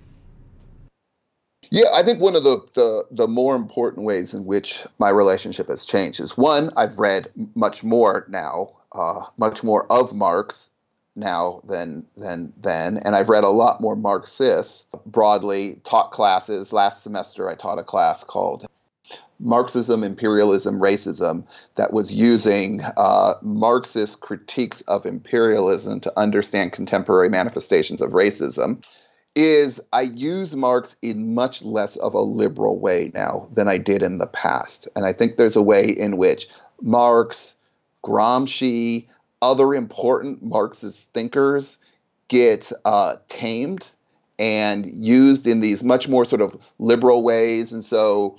Yeah, 1.72 1.88
I 1.94 2.04
think 2.04 2.22
one 2.22 2.36
of 2.36 2.44
the, 2.44 2.66
the, 2.76 3.06
the 3.12 3.28
more 3.28 3.56
important 3.56 4.06
ways 4.06 4.34
in 4.34 4.46
which 4.46 4.86
my 5.00 5.10
relationship 5.10 5.68
has 5.68 5.84
changed 5.84 6.20
is 6.20 6.38
one, 6.38 6.72
I've 6.78 7.00
read 7.00 7.28
much 7.56 7.84
more 7.84 8.26
now, 8.30 8.70
uh, 8.96 9.26
much 9.38 9.64
more 9.64 9.92
of 9.92 10.14
Marx 10.14 10.70
now 11.16 11.62
than 11.66 12.06
than 12.18 12.54
then, 12.62 12.98
and 13.00 13.16
I've 13.16 13.30
read 13.30 13.44
a 13.44 13.50
lot 13.50 13.82
more 13.82 13.96
Marxists 13.96 14.86
broadly. 15.06 15.80
Taught 15.84 16.12
classes 16.12 16.74
last 16.74 17.04
semester. 17.04 17.50
I 17.50 17.56
taught 17.56 17.80
a 17.80 17.84
class 17.84 18.24
called 18.24 18.66
Marxism, 19.40 20.04
imperialism, 20.04 20.80
racism 20.80 21.46
that 21.76 21.94
was 21.94 22.14
using 22.14 22.82
uh, 22.98 23.34
Marxist 23.42 24.22
critiques 24.22 24.82
of 24.82 25.06
imperialism 25.06 26.00
to 26.02 26.20
understand 26.20 26.72
contemporary 26.72 27.30
manifestations 27.30 28.02
of 28.02 28.12
racism. 28.12 28.84
Is 29.36 29.82
I 29.92 30.02
use 30.02 30.56
Marx 30.56 30.96
in 31.02 31.36
much 31.36 31.62
less 31.62 31.98
of 31.98 32.14
a 32.14 32.22
liberal 32.22 32.80
way 32.80 33.12
now 33.14 33.50
than 33.52 33.68
I 33.68 33.78
did 33.78 34.02
in 34.02 34.18
the 34.18 34.28
past. 34.28 34.88
And 34.96 35.06
I 35.06 35.12
think 35.12 35.36
there's 35.36 35.58
a 35.58 35.62
way 35.62 35.90
in 35.90 36.16
which 36.16 36.48
Marx, 36.82 37.58
Gramsci, 38.06 39.08
other 39.42 39.74
important 39.74 40.44
Marxist 40.44 41.12
thinkers 41.14 41.80
get 42.28 42.72
uh, 42.86 43.18
tamed 43.28 43.90
and 44.38 44.86
used 44.86 45.48
in 45.48 45.60
these 45.60 45.84
much 45.84 46.08
more 46.08 46.24
sort 46.24 46.42
of 46.42 46.72
liberal 46.78 47.24
ways. 47.24 47.72
And 47.72 47.84
so, 47.84 48.38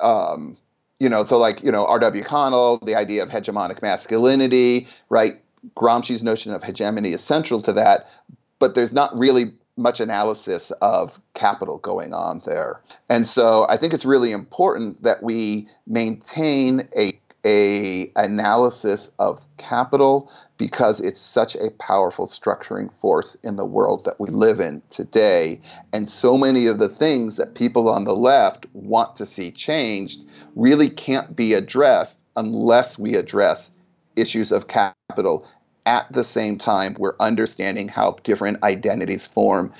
um, 0.00 0.56
you 0.98 1.08
know, 1.08 1.24
so 1.24 1.38
like, 1.38 1.62
you 1.62 1.70
know, 1.70 1.86
R.W. 1.86 2.22
Connell, 2.24 2.78
the 2.78 2.96
idea 2.96 3.22
of 3.22 3.28
hegemonic 3.28 3.80
masculinity, 3.80 4.88
right? 5.08 5.40
Gramsci's 5.76 6.22
notion 6.22 6.52
of 6.52 6.64
hegemony 6.64 7.12
is 7.12 7.20
central 7.20 7.62
to 7.62 7.72
that, 7.74 8.10
but 8.58 8.74
there's 8.74 8.92
not 8.92 9.16
really 9.16 9.52
much 9.76 10.00
analysis 10.00 10.70
of 10.82 11.20
capital 11.34 11.78
going 11.78 12.12
on 12.12 12.42
there. 12.44 12.80
And 13.08 13.26
so 13.26 13.66
I 13.68 13.76
think 13.76 13.94
it's 13.94 14.04
really 14.04 14.32
important 14.32 15.02
that 15.02 15.22
we 15.22 15.68
maintain 15.86 16.88
a 16.96 17.18
a 17.44 18.12
analysis 18.16 19.10
of 19.18 19.44
capital 19.56 20.30
because 20.58 21.00
it's 21.00 21.18
such 21.18 21.56
a 21.56 21.70
powerful 21.72 22.26
structuring 22.26 22.92
force 22.92 23.34
in 23.42 23.56
the 23.56 23.64
world 23.64 24.04
that 24.04 24.20
we 24.20 24.28
live 24.28 24.60
in 24.60 24.82
today. 24.90 25.60
And 25.92 26.08
so 26.08 26.36
many 26.36 26.66
of 26.66 26.78
the 26.78 26.88
things 26.88 27.36
that 27.38 27.54
people 27.54 27.88
on 27.88 28.04
the 28.04 28.14
left 28.14 28.66
want 28.74 29.16
to 29.16 29.26
see 29.26 29.50
changed 29.50 30.26
really 30.56 30.90
can't 30.90 31.34
be 31.34 31.54
addressed 31.54 32.20
unless 32.36 32.98
we 32.98 33.14
address 33.14 33.70
issues 34.16 34.52
of 34.52 34.68
capital 34.68 35.46
at 35.86 36.12
the 36.12 36.24
same 36.24 36.58
time 36.58 36.94
we're 36.98 37.16
understanding 37.20 37.88
how 37.88 38.16
different 38.22 38.62
identities 38.62 39.26
form 39.26 39.72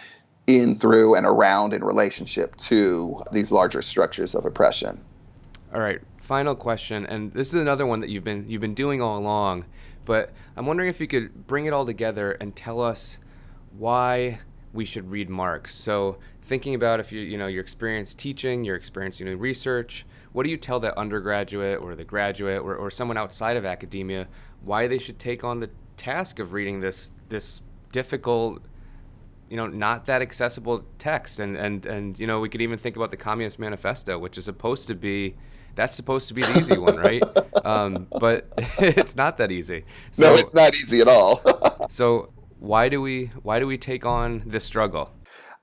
in 0.47 0.75
through 0.75 1.15
and 1.15 1.27
around 1.27 1.75
in 1.75 1.85
relationship 1.85 2.57
to 2.57 3.23
these 3.33 3.53
larger 3.53 3.83
structures 3.83 4.35
of 4.35 4.47
oppression. 4.47 4.99
All 5.75 5.81
right 5.81 6.01
final 6.31 6.55
question, 6.55 7.05
and 7.07 7.33
this 7.33 7.49
is 7.49 7.55
another 7.55 7.85
one 7.85 7.99
that 7.99 8.09
you've 8.09 8.23
been 8.23 8.49
you've 8.49 8.61
been 8.61 8.73
doing 8.73 9.03
all 9.03 9.19
along, 9.19 9.65
but 10.05 10.31
I'm 10.57 10.65
wondering 10.65 10.89
if 10.89 11.01
you 11.01 11.09
could 11.09 11.49
bring 11.49 11.67
it 11.67 11.73
all 11.73 11.85
together 11.85 12.31
and 12.41 12.55
tell 12.55 12.81
us 12.81 13.19
why 13.77 14.39
we 14.73 14.85
should 14.85 15.11
read 15.11 15.29
Marx. 15.29 15.75
So 15.75 16.19
thinking 16.41 16.77
about 16.77 17.01
if 17.01 17.11
you 17.11 17.21
you 17.21 17.37
know 17.37 17.49
your 17.49 17.61
experience 17.61 18.15
teaching, 18.15 18.63
your 18.63 18.77
experience 18.77 19.19
doing 19.19 19.41
research, 19.41 20.07
what 20.33 20.45
do 20.45 20.51
you 20.51 20.57
tell 20.57 20.79
the 20.79 20.97
undergraduate 20.97 21.83
or 21.83 21.97
the 21.97 22.05
graduate 22.05 22.61
or, 22.61 22.77
or 22.77 22.93
someone 22.93 23.17
outside 23.17 23.57
of 23.57 23.65
academia 23.65 24.29
why 24.63 24.87
they 24.87 24.99
should 24.99 25.19
take 25.19 25.43
on 25.43 25.59
the 25.59 25.71
task 25.97 26.39
of 26.39 26.53
reading 26.53 26.79
this 26.79 27.11
this 27.29 27.61
difficult 27.91 28.63
you 29.49 29.57
know 29.57 29.67
not 29.67 30.07
that 30.07 30.23
accessible 30.23 30.85
text 30.97 31.41
and 31.41 31.57
and 31.57 31.87
and 31.87 32.21
you 32.21 32.27
know 32.29 32.39
we 32.39 32.49
could 32.49 32.63
even 32.63 32.79
think 32.79 32.95
about 32.95 33.11
the 33.11 33.17
communist 33.17 33.59
manifesto 33.59 34.17
which 34.17 34.39
is 34.39 34.45
supposed 34.45 34.87
to 34.87 34.95
be 34.95 35.35
that's 35.75 35.95
supposed 35.95 36.29
to 36.29 36.35
be 36.35 36.43
the 36.43 36.59
easy 36.59 36.79
one, 36.79 36.97
right? 36.97 37.23
Um, 37.65 38.07
but 38.19 38.53
it's 38.79 39.17
not 39.17 39.39
that 39.39 39.53
easy. 39.53 39.85
So, 40.13 40.29
no, 40.29 40.35
it's 40.35 40.55
not 40.55 40.75
easy 40.75 41.01
at 41.01 41.09
all. 41.09 41.43
so 41.91 42.33
why 42.59 42.89
do 42.89 43.01
we 43.01 43.27
why 43.43 43.59
do 43.59 43.67
we 43.67 43.79
take 43.79 44.05
on 44.05 44.43
this 44.47 44.65
struggle? 44.65 45.11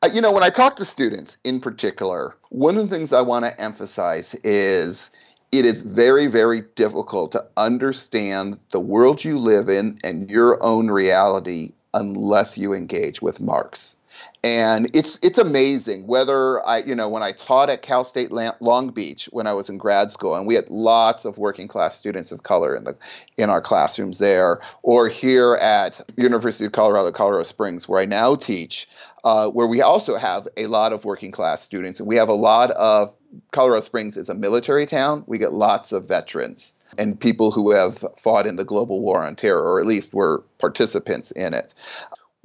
Uh, 0.03 0.09
you 0.13 0.21
know, 0.21 0.31
when 0.31 0.43
I 0.43 0.49
talk 0.49 0.75
to 0.75 0.85
students 0.85 1.37
in 1.43 1.59
particular, 1.59 2.35
one 2.49 2.77
of 2.77 2.87
the 2.87 2.95
things 2.95 3.13
I 3.13 3.21
want 3.21 3.45
to 3.45 3.59
emphasize 3.59 4.35
is 4.43 5.09
it 5.51 5.65
is 5.65 5.81
very, 5.81 6.27
very 6.27 6.61
difficult 6.75 7.31
to 7.31 7.45
understand 7.55 8.59
the 8.71 8.79
world 8.79 9.23
you 9.23 9.39
live 9.39 9.69
in 9.69 9.99
and 10.03 10.29
your 10.29 10.61
own 10.63 10.91
reality 10.91 11.71
unless 11.93 12.57
you 12.57 12.73
engage 12.73 13.21
with 13.21 13.39
Marx. 13.39 13.95
And 14.43 14.89
it's 14.95 15.17
it's 15.21 15.37
amazing 15.37 16.05
whether 16.07 16.65
I 16.65 16.79
you 16.79 16.95
know 16.95 17.09
when 17.09 17.23
I 17.23 17.31
taught 17.31 17.69
at 17.69 17.81
Cal 17.81 18.03
State 18.03 18.31
Long 18.31 18.89
Beach 18.89 19.27
when 19.31 19.47
I 19.47 19.53
was 19.53 19.69
in 19.69 19.77
grad 19.77 20.11
school 20.11 20.35
and 20.35 20.45
we 20.45 20.55
had 20.55 20.69
lots 20.69 21.25
of 21.25 21.37
working 21.37 21.67
class 21.67 21.97
students 21.97 22.31
of 22.31 22.43
color 22.43 22.75
in 22.75 22.83
the 22.83 22.95
in 23.37 23.49
our 23.49 23.61
classrooms 23.61 24.19
there 24.19 24.59
or 24.83 25.07
here 25.07 25.55
at 25.55 25.99
University 26.17 26.65
of 26.65 26.71
Colorado 26.71 27.11
Colorado 27.11 27.43
Springs 27.43 27.87
where 27.87 28.01
I 28.01 28.05
now 28.05 28.35
teach 28.35 28.87
uh, 29.23 29.49
where 29.49 29.67
we 29.67 29.81
also 29.81 30.17
have 30.17 30.47
a 30.55 30.67
lot 30.67 30.93
of 30.93 31.03
working 31.03 31.31
class 31.31 31.61
students 31.61 31.99
and 31.99 32.07
we 32.07 32.15
have 32.15 32.29
a 32.29 32.33
lot 32.33 32.71
of 32.71 33.15
Colorado 33.51 33.81
Springs 33.81 34.15
is 34.15 34.29
a 34.29 34.35
military 34.35 34.85
town. 34.85 35.23
We 35.27 35.37
get 35.37 35.53
lots 35.53 35.91
of 35.91 36.07
veterans 36.07 36.73
and 36.97 37.19
people 37.19 37.51
who 37.51 37.71
have 37.71 38.05
fought 38.17 38.47
in 38.47 38.55
the 38.55 38.63
global 38.63 39.01
war 39.01 39.23
on 39.23 39.35
terror 39.35 39.61
or 39.61 39.81
at 39.81 39.85
least 39.85 40.13
were 40.13 40.43
participants 40.57 41.31
in 41.31 41.53
it 41.53 41.73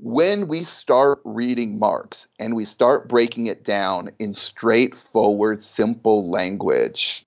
when 0.02 0.48
we 0.48 0.64
start 0.64 1.20
reading 1.22 1.78
Marx 1.78 2.26
and 2.40 2.56
we 2.56 2.64
start 2.64 3.08
breaking 3.08 3.46
it 3.46 3.62
down 3.62 4.10
in 4.18 4.34
straightforward, 4.34 5.62
simple 5.62 6.28
language, 6.28 7.24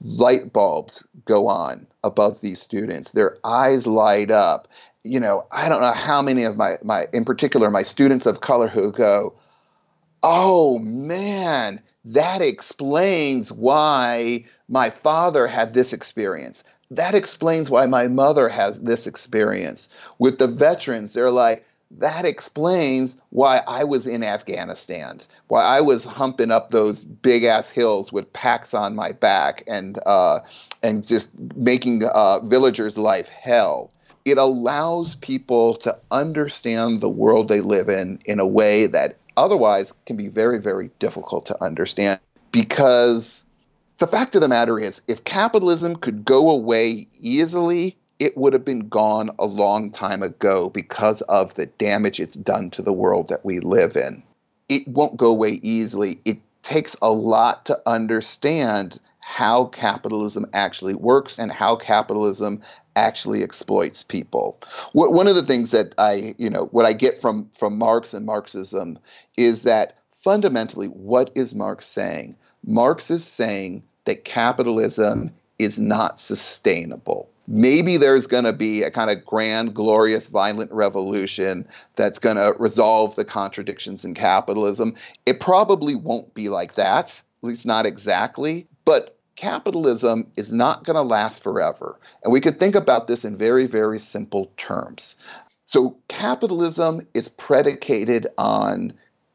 light 0.00 0.50
bulbs 0.50 1.06
go 1.26 1.46
on 1.48 1.86
above 2.02 2.40
these 2.40 2.62
students. 2.62 3.10
Their 3.10 3.36
eyes 3.44 3.86
light 3.86 4.30
up. 4.30 4.68
You 5.04 5.20
know, 5.20 5.46
I 5.52 5.68
don't 5.68 5.82
know 5.82 5.92
how 5.92 6.22
many 6.22 6.44
of 6.44 6.56
my, 6.56 6.78
my 6.82 7.08
in 7.12 7.26
particular, 7.26 7.70
my 7.70 7.82
students 7.82 8.24
of 8.24 8.40
color 8.40 8.68
who 8.68 8.90
go, 8.90 9.34
oh 10.22 10.78
man, 10.78 11.78
that 12.06 12.40
explains 12.40 13.52
why 13.52 14.46
my 14.70 14.88
father 14.88 15.46
had 15.46 15.74
this 15.74 15.92
experience. 15.92 16.64
That 16.90 17.14
explains 17.14 17.68
why 17.68 17.86
my 17.86 18.08
mother 18.08 18.48
has 18.48 18.80
this 18.80 19.06
experience. 19.06 19.90
With 20.18 20.38
the 20.38 20.46
veterans, 20.46 21.12
they're 21.12 21.30
like, 21.30 21.66
that 21.90 22.24
explains 22.24 23.16
why 23.30 23.62
I 23.66 23.84
was 23.84 24.06
in 24.06 24.22
Afghanistan, 24.22 25.20
why 25.48 25.62
I 25.62 25.80
was 25.80 26.04
humping 26.04 26.50
up 26.50 26.70
those 26.70 27.02
big 27.04 27.44
ass 27.44 27.70
hills 27.70 28.12
with 28.12 28.32
packs 28.32 28.74
on 28.74 28.94
my 28.94 29.12
back 29.12 29.62
and 29.66 29.98
uh, 30.06 30.40
and 30.82 31.06
just 31.06 31.28
making 31.56 32.04
uh, 32.04 32.40
villagers' 32.40 32.98
life 32.98 33.28
hell. 33.28 33.90
It 34.24 34.36
allows 34.36 35.16
people 35.16 35.74
to 35.76 35.98
understand 36.10 37.00
the 37.00 37.08
world 37.08 37.48
they 37.48 37.60
live 37.60 37.88
in 37.88 38.20
in 38.26 38.38
a 38.38 38.46
way 38.46 38.86
that 38.86 39.16
otherwise 39.36 39.92
can 40.04 40.16
be 40.16 40.28
very, 40.28 40.60
very 40.60 40.90
difficult 40.98 41.46
to 41.46 41.64
understand 41.64 42.20
because 42.52 43.46
the 43.98 44.06
fact 44.06 44.34
of 44.34 44.40
the 44.40 44.48
matter 44.48 44.78
is, 44.78 45.02
if 45.08 45.24
capitalism 45.24 45.96
could 45.96 46.24
go 46.24 46.50
away 46.50 47.08
easily, 47.20 47.96
it 48.18 48.36
would 48.36 48.52
have 48.52 48.64
been 48.64 48.88
gone 48.88 49.30
a 49.38 49.46
long 49.46 49.90
time 49.90 50.22
ago 50.22 50.68
because 50.70 51.20
of 51.22 51.54
the 51.54 51.66
damage 51.66 52.18
it's 52.18 52.34
done 52.34 52.70
to 52.70 52.82
the 52.82 52.92
world 52.92 53.28
that 53.28 53.44
we 53.44 53.60
live 53.60 53.96
in. 53.96 54.22
It 54.68 54.86
won't 54.88 55.16
go 55.16 55.28
away 55.28 55.60
easily. 55.62 56.20
It 56.24 56.38
takes 56.62 56.96
a 57.00 57.10
lot 57.10 57.64
to 57.66 57.80
understand 57.86 58.98
how 59.20 59.66
capitalism 59.66 60.46
actually 60.52 60.94
works 60.94 61.38
and 61.38 61.52
how 61.52 61.76
capitalism 61.76 62.60
actually 62.96 63.42
exploits 63.42 64.02
people. 64.02 64.58
One 64.92 65.28
of 65.28 65.36
the 65.36 65.42
things 65.42 65.70
that 65.70 65.94
I, 65.98 66.34
you 66.38 66.50
know, 66.50 66.64
what 66.72 66.86
I 66.86 66.92
get 66.92 67.20
from 67.20 67.48
from 67.52 67.78
Marx 67.78 68.14
and 68.14 68.26
Marxism 68.26 68.98
is 69.36 69.62
that 69.62 69.98
fundamentally 70.10 70.88
what 70.88 71.30
is 71.34 71.54
Marx 71.54 71.86
saying? 71.86 72.36
Marx 72.66 73.10
is 73.10 73.24
saying 73.24 73.82
that 74.06 74.24
capitalism 74.24 75.32
is 75.58 75.78
not 75.78 76.18
sustainable 76.18 77.28
maybe 77.48 77.96
there's 77.96 78.26
going 78.26 78.44
to 78.44 78.52
be 78.52 78.82
a 78.82 78.90
kind 78.90 79.10
of 79.10 79.24
grand, 79.24 79.74
glorious, 79.74 80.28
violent 80.28 80.70
revolution 80.70 81.66
that's 81.96 82.18
going 82.18 82.36
to 82.36 82.54
resolve 82.58 83.16
the 83.16 83.24
contradictions 83.24 84.04
in 84.04 84.14
capitalism. 84.14 84.94
It 85.26 85.40
probably 85.40 85.94
won't 85.94 86.32
be 86.34 86.50
like 86.50 86.74
that, 86.74 87.20
at 87.42 87.46
least 87.46 87.66
not 87.66 87.86
exactly. 87.86 88.68
But 88.84 89.16
capitalism 89.36 90.30
is 90.36 90.52
not 90.52 90.84
going 90.84 90.96
to 90.96 91.02
last 91.02 91.42
forever. 91.42 91.98
And 92.22 92.32
we 92.32 92.40
could 92.40 92.60
think 92.60 92.74
about 92.74 93.08
this 93.08 93.24
in 93.24 93.34
very, 93.34 93.66
very 93.66 93.98
simple 93.98 94.52
terms. 94.56 95.16
So, 95.64 95.96
capitalism 96.08 97.02
is 97.12 97.28
predicated 97.28 98.26
on 98.38 98.94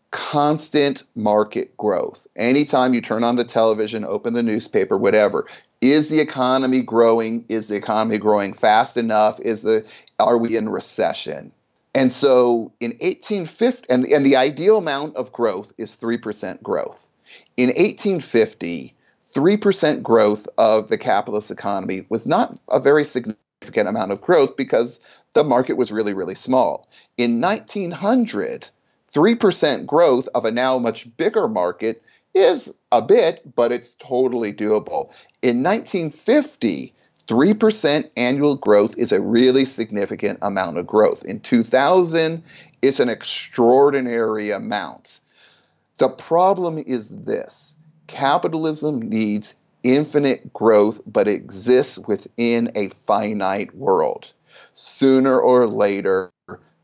constant 0.10 1.04
market 1.16 1.76
growth. 1.78 2.26
Anytime 2.36 2.94
you 2.94 3.02
turn 3.02 3.24
on 3.24 3.36
the 3.36 3.44
television, 3.44 4.04
open 4.04 4.34
the 4.34 4.44
newspaper, 4.44 4.98
whatever, 4.98 5.48
is 5.84 6.08
the 6.08 6.22
economy 6.22 6.82
growing? 6.82 7.44
Is 7.50 7.68
the 7.68 7.76
economy 7.76 8.18
growing 8.18 8.54
fast 8.54 8.96
enough? 8.96 9.40
Is 9.42 9.64
the 9.64 9.86
are 10.18 10.38
we 10.38 10.56
in 10.56 10.70
recession? 10.70 11.52
And 11.94 12.12
so 12.12 12.72
in 12.80 12.92
1850, 12.92 13.88
and, 13.90 14.06
and 14.06 14.26
the 14.26 14.38
ideal 14.38 14.78
amount 14.78 15.18
of 15.18 15.34
growth 15.34 15.74
is 15.78 15.98
3% 15.98 16.64
growth. 16.64 17.06
In 17.58 17.68
1850, 17.68 18.96
3% 19.36 20.02
growth 20.02 20.48
of 20.58 20.88
the 20.88 20.98
capitalist 20.98 21.52
economy 21.52 22.06
was 22.08 22.26
not 22.26 22.58
a 22.70 22.80
very 22.80 23.04
significant 23.04 23.90
amount 23.90 24.12
of 24.12 24.22
growth 24.22 24.56
because 24.56 25.02
the 25.34 25.44
market 25.44 25.76
was 25.76 25.92
really, 25.92 26.14
really 26.14 26.36
small. 26.36 26.88
In 27.18 27.42
1900, 27.42 28.70
3% 29.14 29.86
growth 29.86 30.30
of 30.34 30.46
a 30.46 30.52
now 30.52 30.80
much 30.80 31.16
bigger 31.18 31.48
market 31.48 32.02
is 32.34 32.74
a 32.92 33.02
bit, 33.02 33.42
but 33.56 33.72
it's 33.72 33.96
totally 33.96 34.54
doable. 34.54 35.12
In 35.42 35.64
1950, 35.64 36.94
3% 37.28 38.10
annual 38.18 38.56
growth 38.56 38.98
is 38.98 39.12
a 39.12 39.22
really 39.22 39.66
significant 39.66 40.40
amount 40.42 40.78
of 40.78 40.88
growth. 40.88 41.24
In 41.26 41.40
2000, 41.40 42.44
it's 42.82 43.00
an 43.00 43.10
extraordinary 43.10 44.52
amount. 44.52 45.20
The 45.98 46.10
problem 46.10 46.78
is 46.86 47.10
this 47.10 47.76
capitalism 48.08 49.02
needs 49.02 49.56
infinite 49.84 50.52
growth, 50.54 51.02
but 51.06 51.28
exists 51.28 51.98
within 52.00 52.72
a 52.76 52.90
finite 52.90 53.74
world. 53.76 54.34
Sooner 54.74 55.40
or 55.40 55.68
later, 55.68 56.32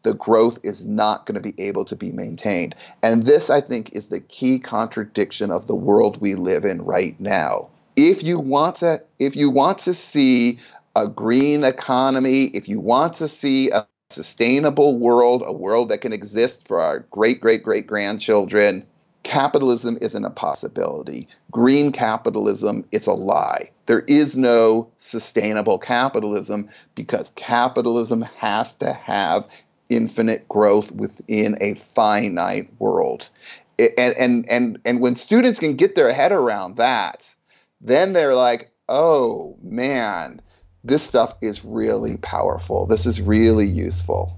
the 0.04 0.14
growth 0.14 0.60
is 0.64 0.86
not 0.86 1.26
going 1.26 1.42
to 1.42 1.52
be 1.52 1.62
able 1.62 1.86
to 1.86 1.96
be 1.96 2.12
maintained. 2.12 2.76
And 3.04 3.26
this, 3.26 3.50
I 3.50 3.62
think, 3.62 3.94
is 3.94 4.10
the 4.10 4.22
key 4.22 4.60
contradiction 4.60 5.52
of 5.52 5.68
the 5.68 5.76
world 5.76 6.22
we 6.22 6.36
live 6.36 6.66
in 6.66 6.82
right 6.84 7.20
now. 7.20 7.70
If 7.96 8.24
you 8.24 8.40
want 8.40 8.78
to, 8.78 9.04
if 9.20 9.36
you 9.36 9.50
want 9.50 9.78
to 9.80 9.94
see 9.94 10.60
a 10.96 11.08
green 11.08 11.64
economy, 11.64 12.46
if 12.46 12.68
you 12.70 12.80
want 12.80 13.14
to 13.16 13.28
see 13.28 13.70
a 13.72 13.86
sustainable 14.10 14.98
world, 14.98 15.44
a 15.46 15.54
world 15.54 15.90
that 15.90 16.02
can 16.02 16.14
exist 16.14 16.68
for 16.68 16.80
our 16.80 17.00
great, 17.12 17.42
great, 17.42 17.62
great 17.62 17.86
grandchildren, 17.86 18.86
capitalism 19.24 19.98
isn't 20.02 20.26
a 20.26 20.30
possibility. 20.30 21.28
Green 21.52 21.92
capitalism 21.92 22.86
is 22.92 23.06
a 23.06 23.14
lie. 23.14 23.70
There 23.86 24.02
is 24.02 24.36
no 24.36 24.90
sustainable 24.98 25.78
capitalism 25.78 26.70
because 26.96 27.32
capitalism 27.36 28.22
has 28.38 28.76
to 28.78 28.94
have 28.94 29.48
infinite 29.90 30.48
growth 30.48 30.92
within 30.92 31.58
a 31.62 31.74
finite 31.76 32.72
world. 32.80 33.30
And, 33.78 34.16
and, 34.18 34.50
and, 34.50 34.80
and 34.86 35.02
when 35.02 35.16
students 35.16 35.60
can 35.60 35.76
get 35.76 35.96
their 35.96 36.12
head 36.12 36.32
around 36.32 36.78
that, 36.78 37.34
then 37.82 38.14
they're 38.14 38.36
like, 38.36 38.72
oh 38.88 39.58
man, 39.62 40.42
this 40.84 41.04
stuff 41.04 41.36
is 41.42 41.64
really 41.64 42.18
powerful. 42.18 42.86
This 42.86 43.06
is 43.06 43.22
really 43.22 43.68
useful. 43.68 44.36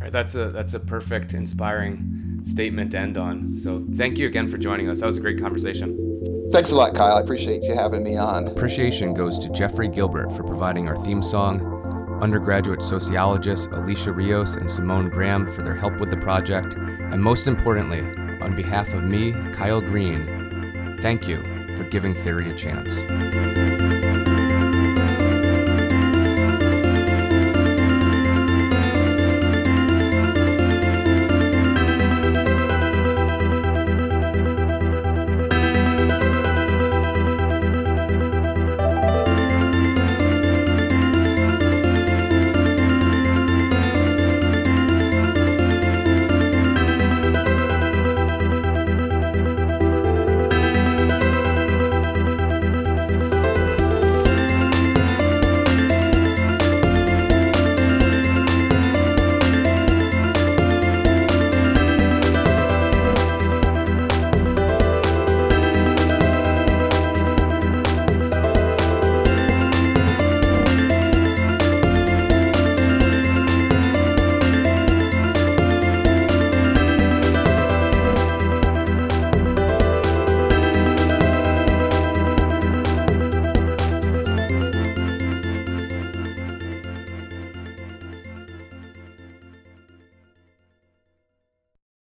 Right, 0.00 0.12
that's 0.12 0.34
a 0.34 0.50
that's 0.50 0.74
a 0.74 0.80
perfect, 0.80 1.32
inspiring 1.32 2.40
statement 2.44 2.92
to 2.92 2.98
end 2.98 3.16
on. 3.16 3.56
So 3.56 3.86
thank 3.96 4.18
you 4.18 4.26
again 4.26 4.50
for 4.50 4.58
joining 4.58 4.90
us. 4.90 5.00
That 5.00 5.06
was 5.06 5.16
a 5.16 5.20
great 5.20 5.40
conversation. 5.40 6.50
Thanks 6.52 6.72
a 6.72 6.76
lot, 6.76 6.94
Kyle. 6.94 7.16
I 7.16 7.20
appreciate 7.20 7.62
you 7.62 7.74
having 7.74 8.02
me 8.02 8.18
on. 8.18 8.46
Appreciation 8.48 9.14
goes 9.14 9.38
to 9.38 9.48
Jeffrey 9.48 9.88
Gilbert 9.88 10.30
for 10.32 10.42
providing 10.44 10.88
our 10.88 11.02
theme 11.04 11.22
song 11.22 11.73
undergraduate 12.24 12.82
sociologists 12.82 13.66
Alicia 13.66 14.10
Rios 14.10 14.56
and 14.56 14.70
Simone 14.70 15.10
Graham 15.10 15.46
for 15.52 15.62
their 15.62 15.76
help 15.76 16.00
with 16.00 16.10
the 16.10 16.16
project, 16.16 16.74
and 16.74 17.22
most 17.22 17.46
importantly, 17.46 18.00
on 18.40 18.56
behalf 18.56 18.94
of 18.94 19.04
me, 19.04 19.32
Kyle 19.52 19.82
Green, 19.82 20.98
thank 21.02 21.28
you 21.28 21.42
for 21.76 21.84
giving 21.84 22.14
theory 22.14 22.50
a 22.50 22.54
chance. 22.54 23.53